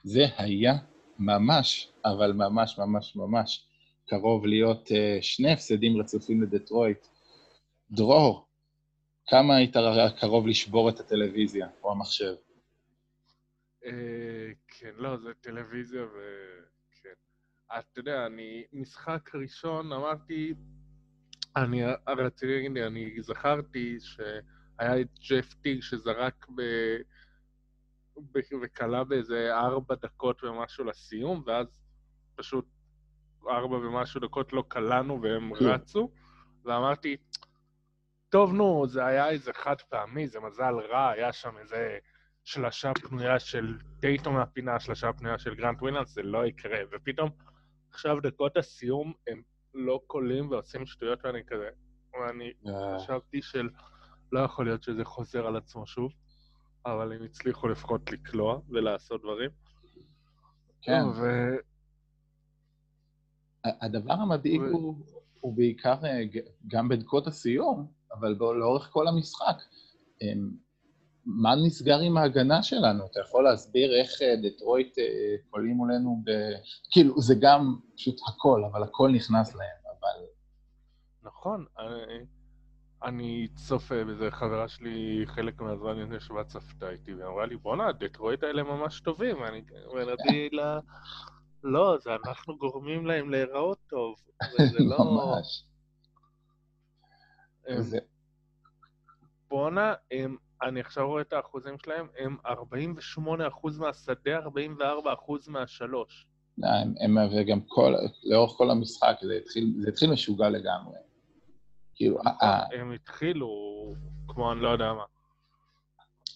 [0.04, 0.74] זה היה
[1.20, 3.64] ממש, אבל ממש ממש ממש
[4.12, 7.08] קרוב להיות uh, שני הפסדים רצופים לדטרויט.
[7.92, 8.48] דרור,
[9.28, 9.76] כמה היית
[10.20, 12.34] קרוב לשבור את הטלוויזיה או המחשב?
[13.86, 16.18] אה, כן, לא, זה טלוויזיה ו...
[16.92, 17.14] כן.
[17.80, 20.54] אתה יודע, אני, משחק ראשון, אמרתי,
[21.56, 26.46] אני רציתי להגיד, אני זכרתי שהיה את ג'ף טיג שזרק.
[26.56, 27.02] ב-
[28.62, 31.68] וכלה באיזה ארבע דקות ומשהו לסיום, ואז
[32.36, 32.66] פשוט
[33.50, 35.66] ארבע ומשהו דקות לא קלענו והם כן.
[35.66, 36.12] רצו,
[36.66, 37.18] ואמרתי,
[38.30, 41.98] טוב, נו, זה היה איזה חד פעמי, זה מזל רע, היה שם איזה
[42.44, 46.80] שלשה פנויה של דייטו מהפינה, שלשה פנויה של גרנט ווילנס, זה לא יקרה.
[46.92, 47.30] ופתאום,
[47.90, 49.42] עכשיו דקות הסיום, הם
[49.74, 51.70] לא קולים ועושים שטויות, ואני כזה...
[52.14, 53.70] ואני אה, חשבתי של...
[54.32, 56.12] לא יכול להיות שזה חוזר על עצמו שוב,
[56.86, 59.50] אבל הם הצליחו לפחות לקלוע ולעשות דברים.
[60.82, 61.04] כן.
[61.16, 61.22] ו...
[63.64, 64.96] הדבר המדאיג הוא,
[65.40, 66.22] הוא בעיקר אה,
[66.68, 69.56] גם בדקות הסיום, אבל לאורך כל המשחק.
[70.22, 70.52] אמ,
[71.26, 73.06] מה נסגר עם ההגנה שלנו?
[73.06, 75.04] אתה יכול להסביר איך אה, דטרויט אה,
[75.50, 76.32] קולים מולנו ב...
[76.92, 80.26] כאילו, זה גם פשוט הכל, אבל הכל נכנס להם, אבל...
[81.24, 82.26] נכון, אני,
[83.04, 88.64] אני צופה בזה, חברה שלי חלק מהזמן ישבה צפתה איתי, ואמרה לי, בואנה, הדטרויט האלה
[88.64, 89.62] ממש טובים, ואני
[89.94, 90.80] אמרתי לה,
[91.64, 94.16] לא, זה אנחנו גורמים להם להיראות טוב,
[94.54, 94.98] וזה לא...
[94.98, 95.64] ממש.
[97.68, 97.98] הם- זה,
[99.50, 102.52] בואנה, הם, אני עכשיו רואה את האחוזים שלהם, הם 48%
[103.80, 104.50] מהשדה, 44%
[105.48, 106.28] מהשלוש.
[106.64, 107.94] אה, הם, הם, וגם כל,
[108.24, 110.98] לאורך כל המשחק זה התחיל, זה התחיל משוגע לגמרי.
[111.96, 113.50] כאילו, ה- ה- הם התחילו
[114.28, 115.04] כמו אני לא יודע מה.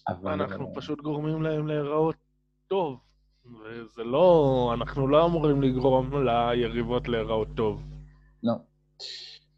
[0.08, 0.32] אבל...
[0.32, 2.16] אנחנו פשוט גורמים להם להיראות
[2.68, 3.00] טוב,
[3.50, 4.70] וזה לא...
[4.78, 7.82] אנחנו לא אמורים לגרום ליריבות להיראות טוב.
[8.42, 8.54] לא.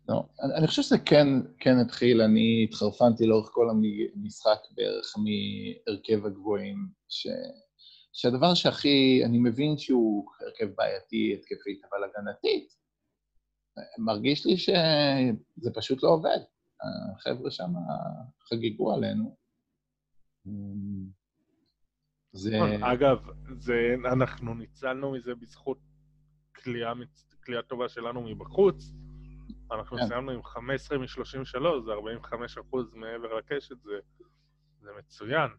[0.09, 0.23] לא.
[0.43, 1.27] אני, אני חושב שזה כן,
[1.59, 7.27] כן התחיל, אני התחרפנתי לאורך כל המשחק בערך מהרכב הגבוהים, ש,
[8.13, 12.79] שהדבר שהכי, אני מבין שהוא הרכב בעייתי התקפית, אבל הגנתית,
[13.99, 16.39] מרגיש לי שזה פשוט לא עובד.
[17.17, 17.73] החבר'ה שם
[18.49, 19.37] חגגו עלינו.
[22.33, 22.57] זה...
[22.57, 23.19] נכון, אגב,
[23.59, 25.79] זה, אנחנו ניצלנו מזה בזכות
[26.65, 26.93] כליאה
[27.45, 28.93] כליאה טובה שלנו מבחוץ.
[29.73, 30.07] אנחנו כן.
[30.09, 31.05] סיימנו עם 15 מ-33,
[31.85, 33.93] זה 45 אחוז מעבר לקשת, זה,
[34.81, 35.51] זה מצוין.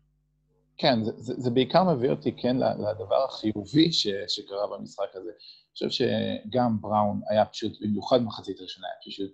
[0.77, 5.29] כן, זה, זה, זה בעיקר מביא אותי, כן, לדבר החיובי ש, שקרה במשחק הזה.
[5.29, 9.33] אני חושב שגם בראון היה פשוט, במיוחד מחצית ראשונה, היה פשוט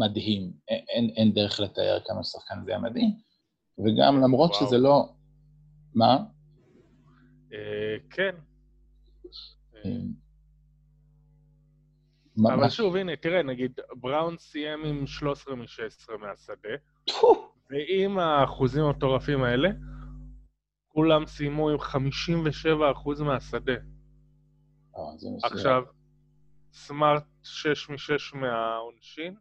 [0.00, 0.52] מדהים.
[0.68, 3.10] אין, אין דרך לתאר כמה שחקן זה היה מדהים.
[3.78, 4.66] וגם למרות וואו.
[4.66, 5.08] שזה לא...
[5.94, 6.16] מה?
[7.52, 8.34] אה, כן.
[9.76, 9.90] אה,
[12.36, 16.68] מה- אבל שוב, הנה, תראה, נגיד, בראון סיים עם 13 מ-16 מהשדה,
[17.70, 19.68] ועם האחוזים המטורפים האלה,
[20.88, 23.72] כולם סיימו עם 57% מהשדה.
[23.74, 25.00] אה.
[25.44, 25.82] עכשיו,
[26.72, 29.34] סמארט 6 מ-6 מהעונשין.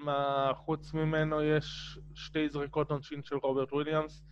[0.00, 4.22] מה, חוץ ממנו יש שתי זריקות עונשין של רוברט וויליאמס,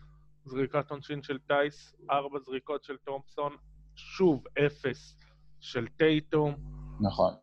[0.45, 3.53] זריקת עונשין של טייס, ארבע זריקות של תומפסון,
[3.95, 5.17] שוב, אפס
[5.61, 6.55] של טייטום,
[7.01, 7.35] נכון.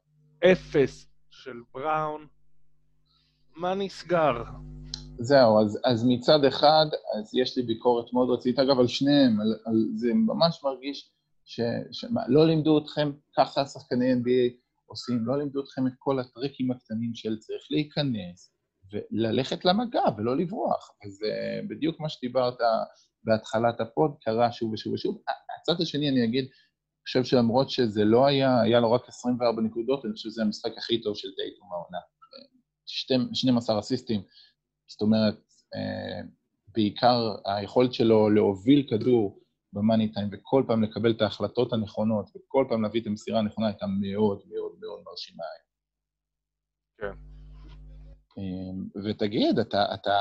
[0.51, 2.27] אפס של בראון.
[3.55, 4.43] מה נסגר?
[5.19, 6.85] זהו, אז, אז מצד אחד,
[7.19, 11.11] אז יש לי ביקורת מאוד רצינית, אגב, על שניהם, על, על, זה ממש מרגיש
[11.45, 11.59] ש...
[11.91, 14.64] שמה, לא לימדו אתכם, ככה שחקני NBA
[14.95, 18.55] עושים, לא לימדו אתכם את כל הטריקים הקטנים של צריך להיכנס
[18.91, 20.89] וללכת למגע ולא לברוח.
[21.05, 21.27] וזה
[21.69, 22.53] בדיוק מה שדיברת
[23.23, 25.21] בהתחלת הפוד, קרה שוב ושוב ושוב.
[25.61, 30.05] הצד השני, אני אגיד, אני חושב שלמרות שזה לא היה, היה לו רק 24 נקודות,
[30.05, 31.97] אני חושב שזה המשחק הכי טוב של דייטום העונה.
[32.85, 34.21] שתי- 12 אסיסטים,
[34.87, 35.35] זאת אומרת,
[35.75, 36.21] אה,
[36.67, 39.39] בעיקר היכולת שלו להוביל כדור
[39.75, 43.85] במאני טיים וכל פעם לקבל את ההחלטות הנכונות וכל פעם להביא את המסירה הנכונה הייתה
[43.87, 45.43] מאוד מאוד מאוד מרשימה.
[46.97, 47.11] כן.
[48.37, 50.17] אה, ותגיד, אתה, אתה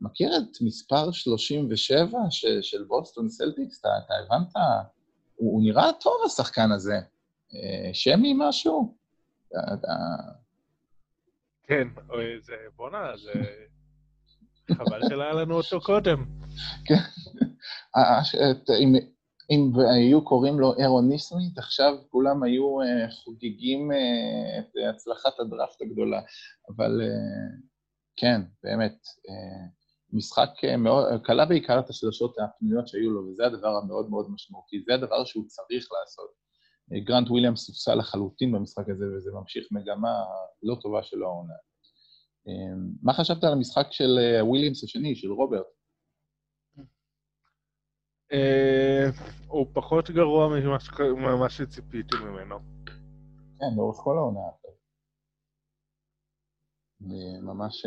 [0.00, 3.80] מכיר את מספר 37 של, של בוסטון סלטיקס?
[3.80, 4.52] אתה, אתה הבנת?
[5.36, 6.96] הוא, הוא נראה טוב, השחקן הזה.
[7.54, 8.96] אה, שמי משהו?
[9.52, 9.92] אתה,
[11.64, 11.88] כן,
[12.40, 13.32] זה, בואנה, זה...
[14.74, 16.24] חבל שלא היה לנו אותו קודם.
[16.84, 16.92] ש-
[17.42, 17.55] את-
[19.50, 25.82] אם, היו קוראים לו אירון ניסמית, עכשיו כולם היו אה, חוגגים אה, את הצלחת הדראפט
[25.82, 26.20] הגדולה.
[26.68, 27.58] אבל אה,
[28.16, 28.96] כן, באמת,
[30.12, 34.82] משחק מאוד, קלה בעיקר את השלשות הפנויות שהיו לו, וזה הדבר המאוד מאוד משמעותי.
[34.86, 36.30] זה הדבר שהוא צריך לעשות.
[37.04, 40.12] גרנט וויליאמס סופסל לחלוטין במשחק הזה, וזה ממשיך מגמה
[40.62, 41.54] לא טובה שלו העונה.
[43.02, 45.75] מה חשבת על המשחק של וויליאמס השני, של רוברט?
[48.32, 49.06] אה,
[49.48, 50.48] הוא פחות גרוע
[51.16, 52.58] ממה שציפיתי ממנו.
[53.58, 54.40] כן, לאורך כל העונה.
[57.42, 57.86] ממש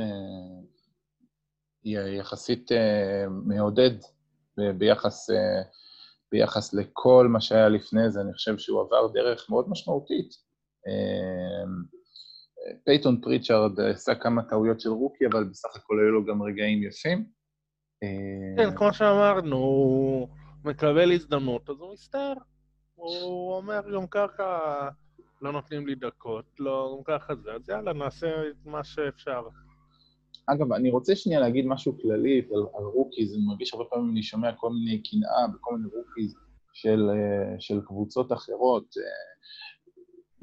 [1.83, 2.71] יחסית
[3.45, 3.91] מעודד
[4.77, 5.29] ביחס,
[6.31, 8.21] ביחס לכל מה שהיה לפני זה.
[8.21, 10.29] אני חושב שהוא עבר דרך מאוד משמעותית.
[12.85, 17.38] פייתון פריצ'ארד עשה כמה טעויות של rookie, אבל בסך הכל היו לו גם רגעים יפים.
[18.57, 20.27] כן, כמו שאמרנו, הוא
[20.65, 22.33] מקבל הזדמנות, אז הוא מסתער.
[22.95, 24.89] הוא אומר, גם ככה
[25.41, 29.41] לא נותנים לי דקות, לא, גם ככה זה, אז יאללה, נעשה את מה שאפשר.
[30.45, 34.23] אגב, אני רוצה שנייה להגיד משהו כללי על, על רוקיז, אני מרגיש הרבה פעמים אני
[34.23, 36.35] שומע כל מיני קנאה בכל מיני רוקיז
[36.73, 38.95] של, אה, של קבוצות אחרות.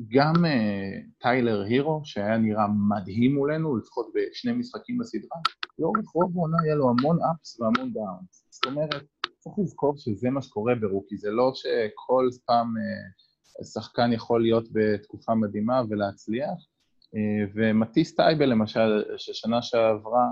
[0.09, 5.39] גם אה, טיילר הירו, שהיה נראה מדהים מולנו, לפחות בשני משחקים בסדרה,
[5.79, 8.47] לאורך רוב העונה היה לו המון ups והמון downs.
[8.51, 9.03] זאת אומרת,
[9.39, 14.69] צריך לזכור שזה מה שקורה ב rookie, זה לא שכל פעם אה, שחקן יכול להיות
[14.73, 16.67] בתקופה מדהימה ולהצליח.
[17.15, 20.27] אה, ומטיס טייבל, למשל, ששנה שעברה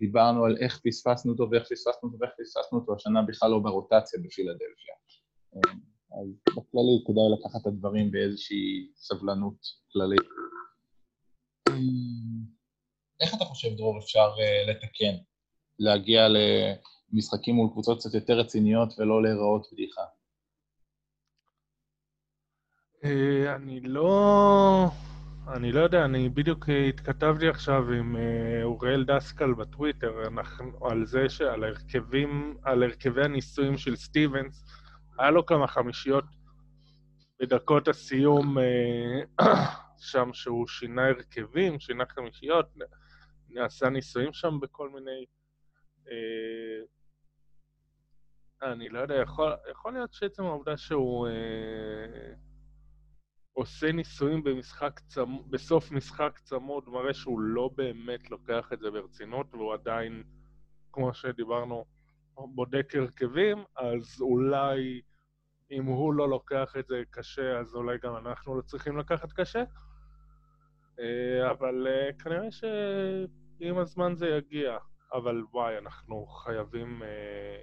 [0.00, 4.20] דיברנו על איך פספסנו אותו ואיך פספסנו אותו ואיך פספסנו אותו, השנה בכלל לא ברוטציה
[4.24, 4.94] בפילדלפיה.
[6.20, 10.28] אז בכללי כדאי לקחת את הדברים באיזושהי סבלנות כללית.
[13.20, 15.22] איך אתה חושב, דרור, אפשר uh, לתקן?
[15.78, 16.26] להגיע
[17.12, 20.02] למשחקים מול קבוצות קצת יותר רציניות ולא להיראות בדיחה?
[23.02, 24.86] Uh, אני לא...
[25.56, 31.28] אני לא יודע, אני בדיוק התכתבתי עכשיו עם uh, אוראל דסקל בטוויטר, אנחנו, על זה
[31.28, 34.64] שעל הרכבים, על הרכבי הניסויים של סטיבנס,
[35.22, 36.24] היה לו כמה חמישיות
[37.40, 38.56] בדקות הסיום
[40.10, 42.66] שם שהוא שינה הרכבים, שינה חמישיות,
[43.48, 45.24] נעשה ניסויים שם בכל מיני...
[46.10, 46.82] אה,
[48.72, 52.34] אני לא יודע, יכול, יכול להיות שעצם העובדה שהוא אה,
[53.52, 55.36] עושה ניסויים במשחק צמ...
[55.50, 60.22] בסוף משחק צמוד מראה שהוא לא באמת לוקח את זה ברצינות, והוא עדיין,
[60.92, 61.84] כמו שדיברנו,
[62.34, 65.00] בודק הרכבים, אז אולי
[65.72, 69.64] אם הוא לא לוקח את זה קשה, אז אולי גם אנחנו לא צריכים לקחת קשה.
[71.00, 74.78] אה, אבל אה, כנראה שעם הזמן זה יגיע.
[75.12, 77.62] אבל וואי, אנחנו חייבים אה,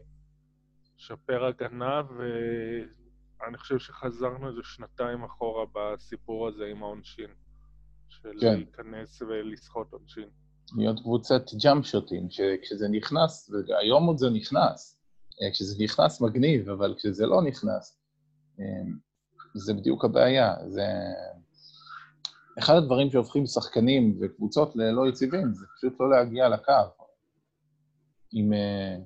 [0.98, 7.30] לשפר הגנה, ואני חושב שחזרנו איזה שנתיים אחורה בסיפור הזה עם העונשין.
[8.10, 8.56] של כן.
[8.56, 10.30] להיכנס ולסחוט עונשין.
[10.78, 15.00] להיות קבוצת jump שוטים, שכשזה נכנס, והיום עוד זה נכנס,
[15.54, 17.99] כשזה נכנס מגניב, אבל כשזה לא נכנס,
[19.54, 20.56] זה בדיוק הבעיה.
[20.68, 20.86] זה...
[22.60, 26.72] אחד הדברים שהופכים שחקנים וקבוצות ללא יציבים, זה פשוט לא להגיע לקו.
[28.34, 29.02] אם uh,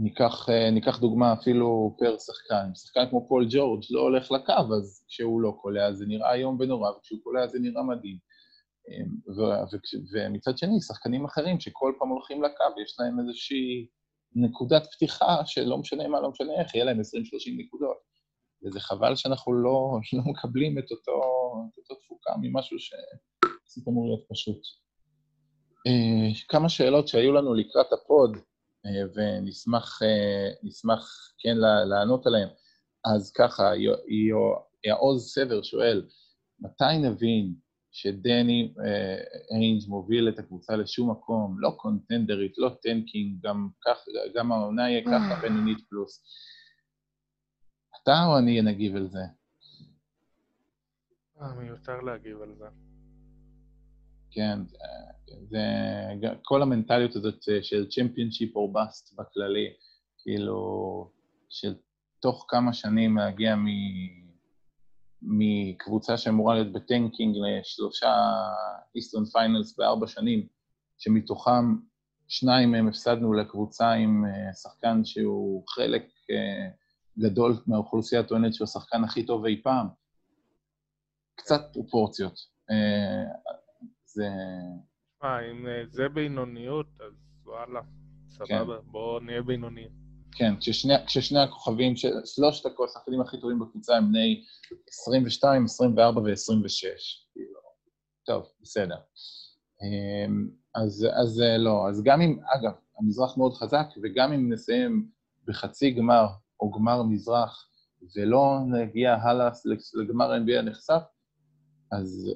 [0.00, 5.04] ניקח, uh, ניקח דוגמה אפילו per שחקן, שחקן כמו פול ג'ורג' לא הולך לקו, אז
[5.08, 8.18] כשהוא לא קולע זה נראה איום ונורא, וכשהוא קולע זה נראה מדהים.
[10.12, 13.86] ומצד שני, שחקנים אחרים שכל פעם הולכים לקו, יש להם איזושהי
[14.34, 17.02] נקודת פתיחה שלא משנה מה, לא משנה איך, יהיה להם 20-30
[17.56, 18.09] נקודות.
[18.64, 21.12] וזה חבל שאנחנו לא, לא מקבלים את אותו,
[21.72, 24.60] את אותו תפוקה ממשהו שפשוט אמור להיות פשוט.
[25.88, 31.04] Uh, כמה שאלות שהיו לנו לקראת הפוד, uh, ונשמח uh,
[31.38, 31.56] כן
[31.88, 32.48] לענות עליהן.
[33.04, 33.72] אז ככה,
[34.84, 36.06] יעוז סבר שואל,
[36.60, 37.54] מתי נבין
[37.92, 38.74] שדני
[39.50, 43.98] היינג' מוביל את הקבוצה לשום מקום, לא contender-ית, לא tanking, גם, כך,
[44.34, 46.22] גם העונה יהיה ככה בינונית פלוס.
[48.02, 49.22] אתה או אני נגיב על זה?
[51.40, 52.66] אה, מיותר להגיב על זה.
[54.30, 54.58] כן,
[55.48, 55.58] זה
[56.42, 59.66] כל המנטליות הזאת של championship or bust בכללי,
[60.18, 61.10] כאילו,
[61.48, 61.74] של
[62.20, 63.66] תוך כמה שנים להגיע מ...
[65.22, 68.14] מקבוצה שאמורה להיות ב tanking לשלושה
[68.94, 70.46] Eastern finals בארבע שנים,
[70.98, 71.76] שמתוכם
[72.28, 76.70] שניים מהם הפסדנו לקבוצה עם אה, שחקן שהוא חלק אה,
[77.18, 79.86] גדול מהאוכלוסייה טוענת שהוא השחקן הכי טוב אי פעם.
[81.34, 82.34] קצת פרופורציות.
[82.70, 83.32] אה,
[84.04, 84.28] זה...
[85.22, 87.12] מה, אם אה, זה בינוניות, אז
[87.44, 87.80] וואלה,
[88.30, 88.90] סבבה, כן.
[88.90, 89.90] בואו נהיה בינוניים.
[90.32, 94.44] כן, כששני, כששני הכוכבים, שלושת השחקנים הכי טובים בקבוצה הם בני
[94.88, 96.26] 22, 24 ו-26.
[97.32, 97.60] כאילו,
[98.26, 98.96] טוב, בסדר.
[99.82, 105.08] אמ, אז, אז אה, לא, אז גם אם, אגב, המזרח מאוד חזק, וגם אם נסיים
[105.46, 106.26] בחצי גמר
[106.60, 107.66] או גמר מזרח,
[108.16, 109.50] ולא נגיע הלאה
[109.94, 111.02] לגמר NBA הנחשף,
[111.92, 112.34] אז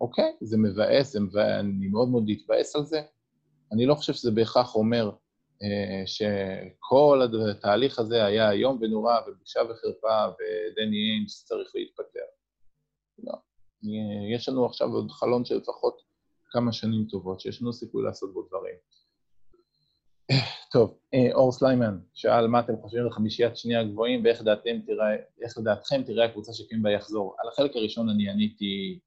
[0.00, 3.02] אוקיי, זה מבאס, ואני מאוד מאוד מתבאס על זה.
[3.72, 5.10] אני לא חושב שזה בהכרח אומר
[5.62, 7.20] אה, שכל
[7.50, 12.26] התהליך הזה היה איום ונורא ובושה וחרפה ודני איינס צריך להתפטר.
[13.18, 13.32] לא.
[14.34, 16.02] יש לנו עכשיו עוד חלון של לפחות
[16.50, 18.74] כמה שנים טובות, שיש לנו סיכוי לעשות בו דברים.
[20.72, 25.06] טוב, אה, אור סליימן שאל מה אתם חושבים על חמישיית שני הגבוהים ואיך דעתם תראה,
[25.42, 27.36] איך לדעתכם תראה הקבוצה שקימבה יחזור.
[27.38, 28.98] על החלק הראשון אני עניתי...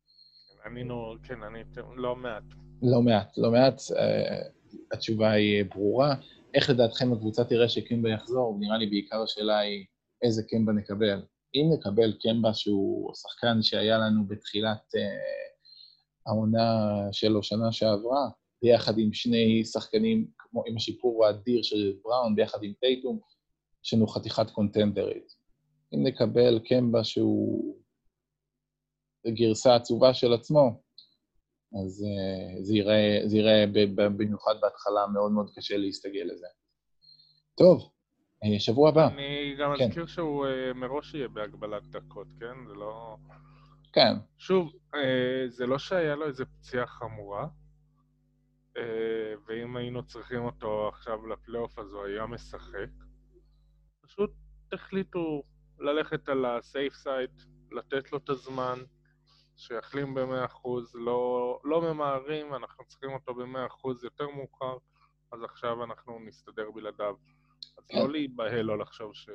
[0.65, 2.43] ענינו, כן, עניתי לא מעט.
[2.81, 3.79] לא מעט, לא מעט.
[3.79, 3.93] Uh,
[4.91, 6.15] התשובה היא ברורה.
[6.53, 8.57] איך לדעתכם הקבוצה תראה שקימבה יחזור?
[8.59, 9.85] נראה לי בעיקר השאלה היא
[10.23, 11.21] איזה קמבה נקבל.
[11.55, 18.29] אם נקבל קמבה שהוא שחקן שהיה לנו בתחילת uh, העונה שלו שנה שעברה,
[18.61, 23.19] ביחד עם שני שחקנים, כמו עם השיפור האדיר של בראון, ביחד עם טייטום,
[23.85, 25.33] יש לנו חתיכת קונטנדרית.
[25.93, 27.75] אם נקבל קמבה שהוא
[29.27, 30.81] גרסה עצובה של עצמו,
[31.83, 36.47] אז uh, זה ייראה, זה ייראה במיוחד בהתחלה מאוד מאוד קשה להסתגל לזה.
[37.57, 37.91] טוב,
[38.45, 39.07] uh, שבוע הבא.
[39.07, 39.83] אני גם כן.
[39.83, 42.67] אזכיר שהוא uh, מראש יהיה בהגבלת דקות, כן?
[42.67, 43.15] זה לא...
[43.93, 44.13] כן.
[44.37, 44.97] שוב, uh,
[45.47, 47.47] זה לא שהיה לו איזה פציעה חמורה, אה,
[49.47, 52.89] ואם היינו צריכים אותו עכשיו לפלייאוף אז הוא היה משחק.
[54.01, 54.31] פשוט
[54.73, 55.43] החליטו
[55.79, 57.29] ללכת על הסייף סייד,
[57.71, 58.79] לתת לו את הזמן,
[59.55, 64.77] שיחלים ב-100%, לא, לא ממהרים, אנחנו צריכים אותו ב-100% יותר מאוחר,
[65.31, 67.15] אז עכשיו אנחנו נסתדר בלעדיו.
[67.77, 68.11] אז לא.
[68.11, 69.29] להיבהל, לא לחשוב ש...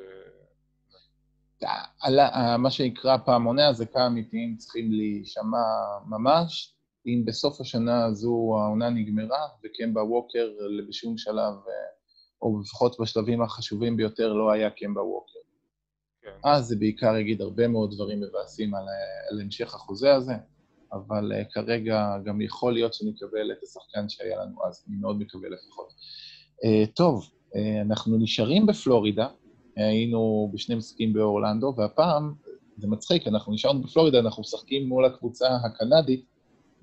[2.59, 5.59] מה שנקרא פעמוני הזקה אמיתיים צריכים להישמע
[6.07, 6.75] ממש,
[7.07, 10.49] אם בסוף השנה הזו העונה נגמרה, וקמבה ווקר
[10.89, 11.73] בשום שלב, אה,
[12.43, 15.39] או לפחות בשלבים החשובים ביותר, לא היה קמבה ווקר.
[16.23, 16.31] כן.
[16.45, 20.33] אז זה בעיקר יגיד הרבה מאוד דברים מבאסים על, אה, על המשך החוזה הזה,
[20.93, 25.49] אבל uh, כרגע גם יכול להיות שנקבל את השחקן שהיה לנו אז, אני מאוד מקווה
[25.49, 25.89] לפחות.
[25.89, 29.29] Uh, טוב, uh, אנחנו נשארים בפלורידה,
[29.77, 32.35] היינו בשני משחקים באורלנדו, והפעם,
[32.77, 36.25] זה מצחיק, אנחנו נשארנו בפלורידה, אנחנו משחקים מול הקבוצה הקנדית,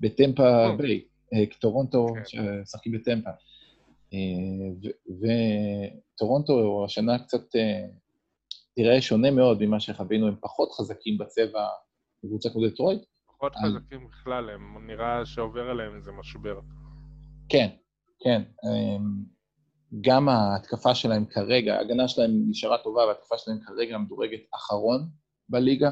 [0.00, 0.76] בטמפה.
[0.76, 2.22] ביי, אה, טורונטו כן.
[2.26, 3.30] שמשחקים בטמפה.
[4.14, 4.18] אה,
[6.14, 7.86] וטורונטו השנה קצת אה,
[8.76, 11.66] נראה שונה מאוד ממה שחווינו, הם פחות חזקים בצבע
[12.24, 13.02] בקבוצה כמו דטרויט.
[13.26, 16.60] פחות חזקים בכלל, הם נראה שעובר עליהם איזה משבר.
[17.48, 17.68] כן,
[18.20, 18.42] כן.
[20.00, 25.08] גם ההתקפה שלהם כרגע, ההגנה שלהם נשארה טובה, וההתקפה שלהם כרגע מדורגת אחרון
[25.48, 25.90] בליגה.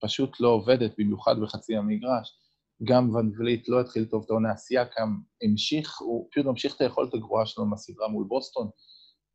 [0.00, 2.39] פשוט לא עובדת, במיוחד בחצי המגרש.
[2.84, 7.14] גם ון וליט לא התחיל טוב את העונה, סייקם המשיך, הוא פשוט ממשיך את היכולת
[7.14, 8.68] הגבוהה שלו מהסדרה מול בוסטון,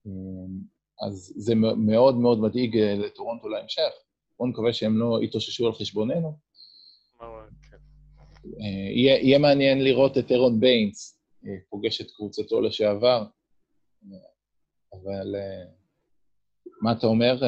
[0.06, 0.76] אמ,
[1.08, 3.92] אז זה מאוד מאוד מדאיג אה, לטורונטו להמשך.
[4.40, 6.40] בואו נקווה שהם לא יתאוששו על חשבוננו.
[7.72, 7.78] כן.
[8.62, 13.26] אה, יהיה, יהיה מעניין לראות את אירון ביינס אה, פוגש את קבוצתו לשעבר,
[14.94, 15.36] אבל
[16.82, 17.42] מה אתה אומר?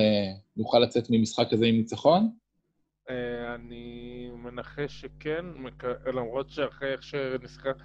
[0.58, 2.30] נוכל לצאת ממשחק הזה עם ניצחון?
[3.56, 4.17] אני
[4.52, 5.46] מנחש שכן,
[6.14, 7.76] למרות שאחרי איך שנשחק...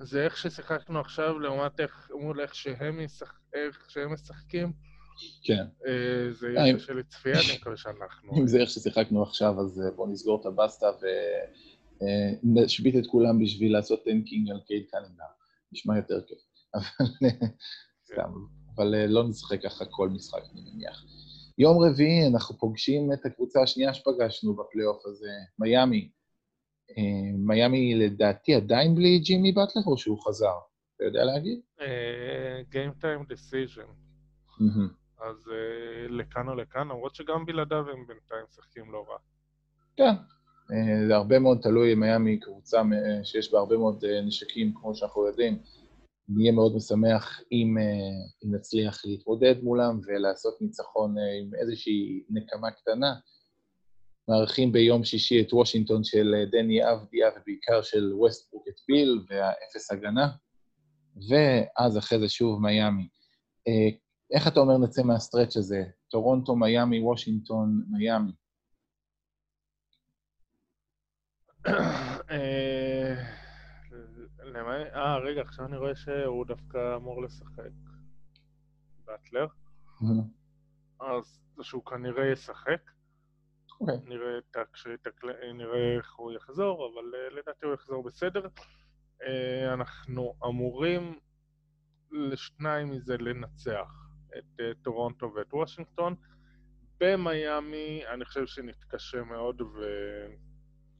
[0.00, 3.38] זה איך ששיחקנו עכשיו לעומת איך, מול איך שהם, ישח...
[3.54, 4.72] איך שהם משחקים.
[5.42, 5.64] כן.
[5.86, 8.36] אה, זה יהיה קשה לצפייה, אני מקווה שאנחנו...
[8.38, 10.86] אם זה איך ששיחקנו עכשיו, אז אה, בואו נסגור את הבסטה
[12.00, 15.24] ונשבית אה, את כולם בשביל לעשות tanking על קייד קנינגהם.
[15.72, 16.38] נשמע יותר כיף.
[16.74, 16.84] אבל
[18.12, 18.30] סתם,
[18.74, 21.04] אבל לא נשחק ככה כל משחק, אני מניח.
[21.58, 26.10] יום רביעי אנחנו פוגשים את הקבוצה השנייה שפגשנו בפלייאוף הזה, מיאמי.
[26.90, 30.58] אה, מיאמי לדעתי עדיין בלי ג'ימי באטלר או שהוא חזר?
[30.96, 31.60] אתה יודע להגיד?
[32.72, 33.88] Game Time Decision.
[35.20, 39.18] אז uh, לכאן או לכאן, למרות שגם בלעדיו הם בינתיים משחקים לא רע.
[39.96, 40.14] כן,
[41.08, 42.82] זה הרבה מאוד תלוי, מיאמי קבוצה
[43.24, 45.58] שיש בה הרבה מאוד נשקים, כמו שאנחנו יודעים.
[46.28, 52.70] נהיה מאוד משמח אם, אה, אם נצליח להתמודד מולם ולעשות ניצחון אה, עם איזושהי נקמה
[52.70, 53.14] קטנה.
[54.28, 59.92] מארחים ביום שישי את וושינגטון של אה, דני אבדיה ובעיקר של ווסטברוק את ביל והאפס
[59.92, 60.28] הגנה,
[61.28, 63.08] ואז אחרי זה שוב מיאמי.
[64.34, 65.84] איך אתה אומר נצא מהסטרץ' הזה?
[66.10, 68.32] טורונטו, מיאמי, וושינגטון, מיאמי.
[74.94, 77.70] אה, רגע, עכשיו אני רואה שהוא דווקא אמור לשחק.
[79.04, 79.46] באטלר.
[81.00, 82.80] אז שהוא כנראה ישחק.
[83.80, 83.96] אוקיי.
[85.52, 88.46] נראה איך הוא יחזור, אבל אה, לדעתי הוא יחזור בסדר.
[89.22, 91.18] אה, אנחנו אמורים
[92.10, 96.14] לשניים מזה לנצח, את אה, טורונטו ואת וושינגטון.
[97.00, 99.62] במיאמי אני חושב שנתקשה מאוד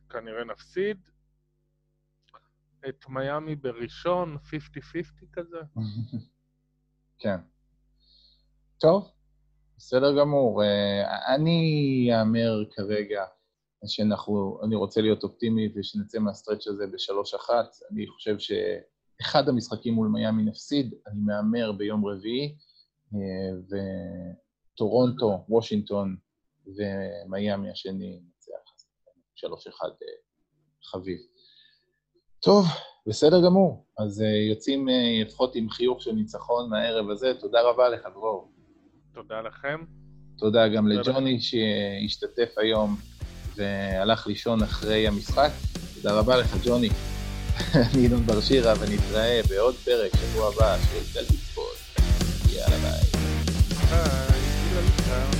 [0.07, 1.09] וכנראה נפסיד.
[2.89, 5.59] את מיאמי בראשון, 50-50 כזה.
[7.23, 7.37] כן.
[8.81, 9.11] טוב,
[9.77, 10.63] בסדר גמור.
[10.63, 13.25] אה, אני אאמר כרגע
[13.87, 17.67] שאנחנו, אני רוצה להיות אופטימי ושנצא מהסטרץ' הזה בשלוש אחת.
[17.91, 22.57] אני חושב שאחד המשחקים מול מיאמי נפסיד, אני מהמר ביום רביעי,
[23.15, 23.79] אה,
[24.75, 26.17] וטורונטו, וושינגטון
[26.67, 28.69] ומיאמי השני נצח.
[29.35, 30.09] שלוש אחד אה,
[30.83, 31.19] חביב.
[32.41, 32.67] טוב,
[33.07, 33.85] בסדר גמור.
[33.99, 34.89] אז יוצאים
[35.25, 37.33] לפחות עם חיוך של ניצחון מהערב הזה.
[37.41, 38.49] תודה רבה לך, דרור.
[39.15, 39.81] תודה לכם.
[40.39, 41.41] תודה גם תודה לג'וני לכם.
[41.43, 42.97] שהשתתף היום
[43.57, 45.51] והלך לישון אחרי המשחק.
[45.95, 46.89] תודה רבה לך, ג'וני.
[47.75, 51.79] אני ינון בר שירה, ונתראה בעוד פרק שבוע הבא של גלית ספורט.
[52.53, 53.01] יאללה ביי.
[53.91, 55.38] ביי,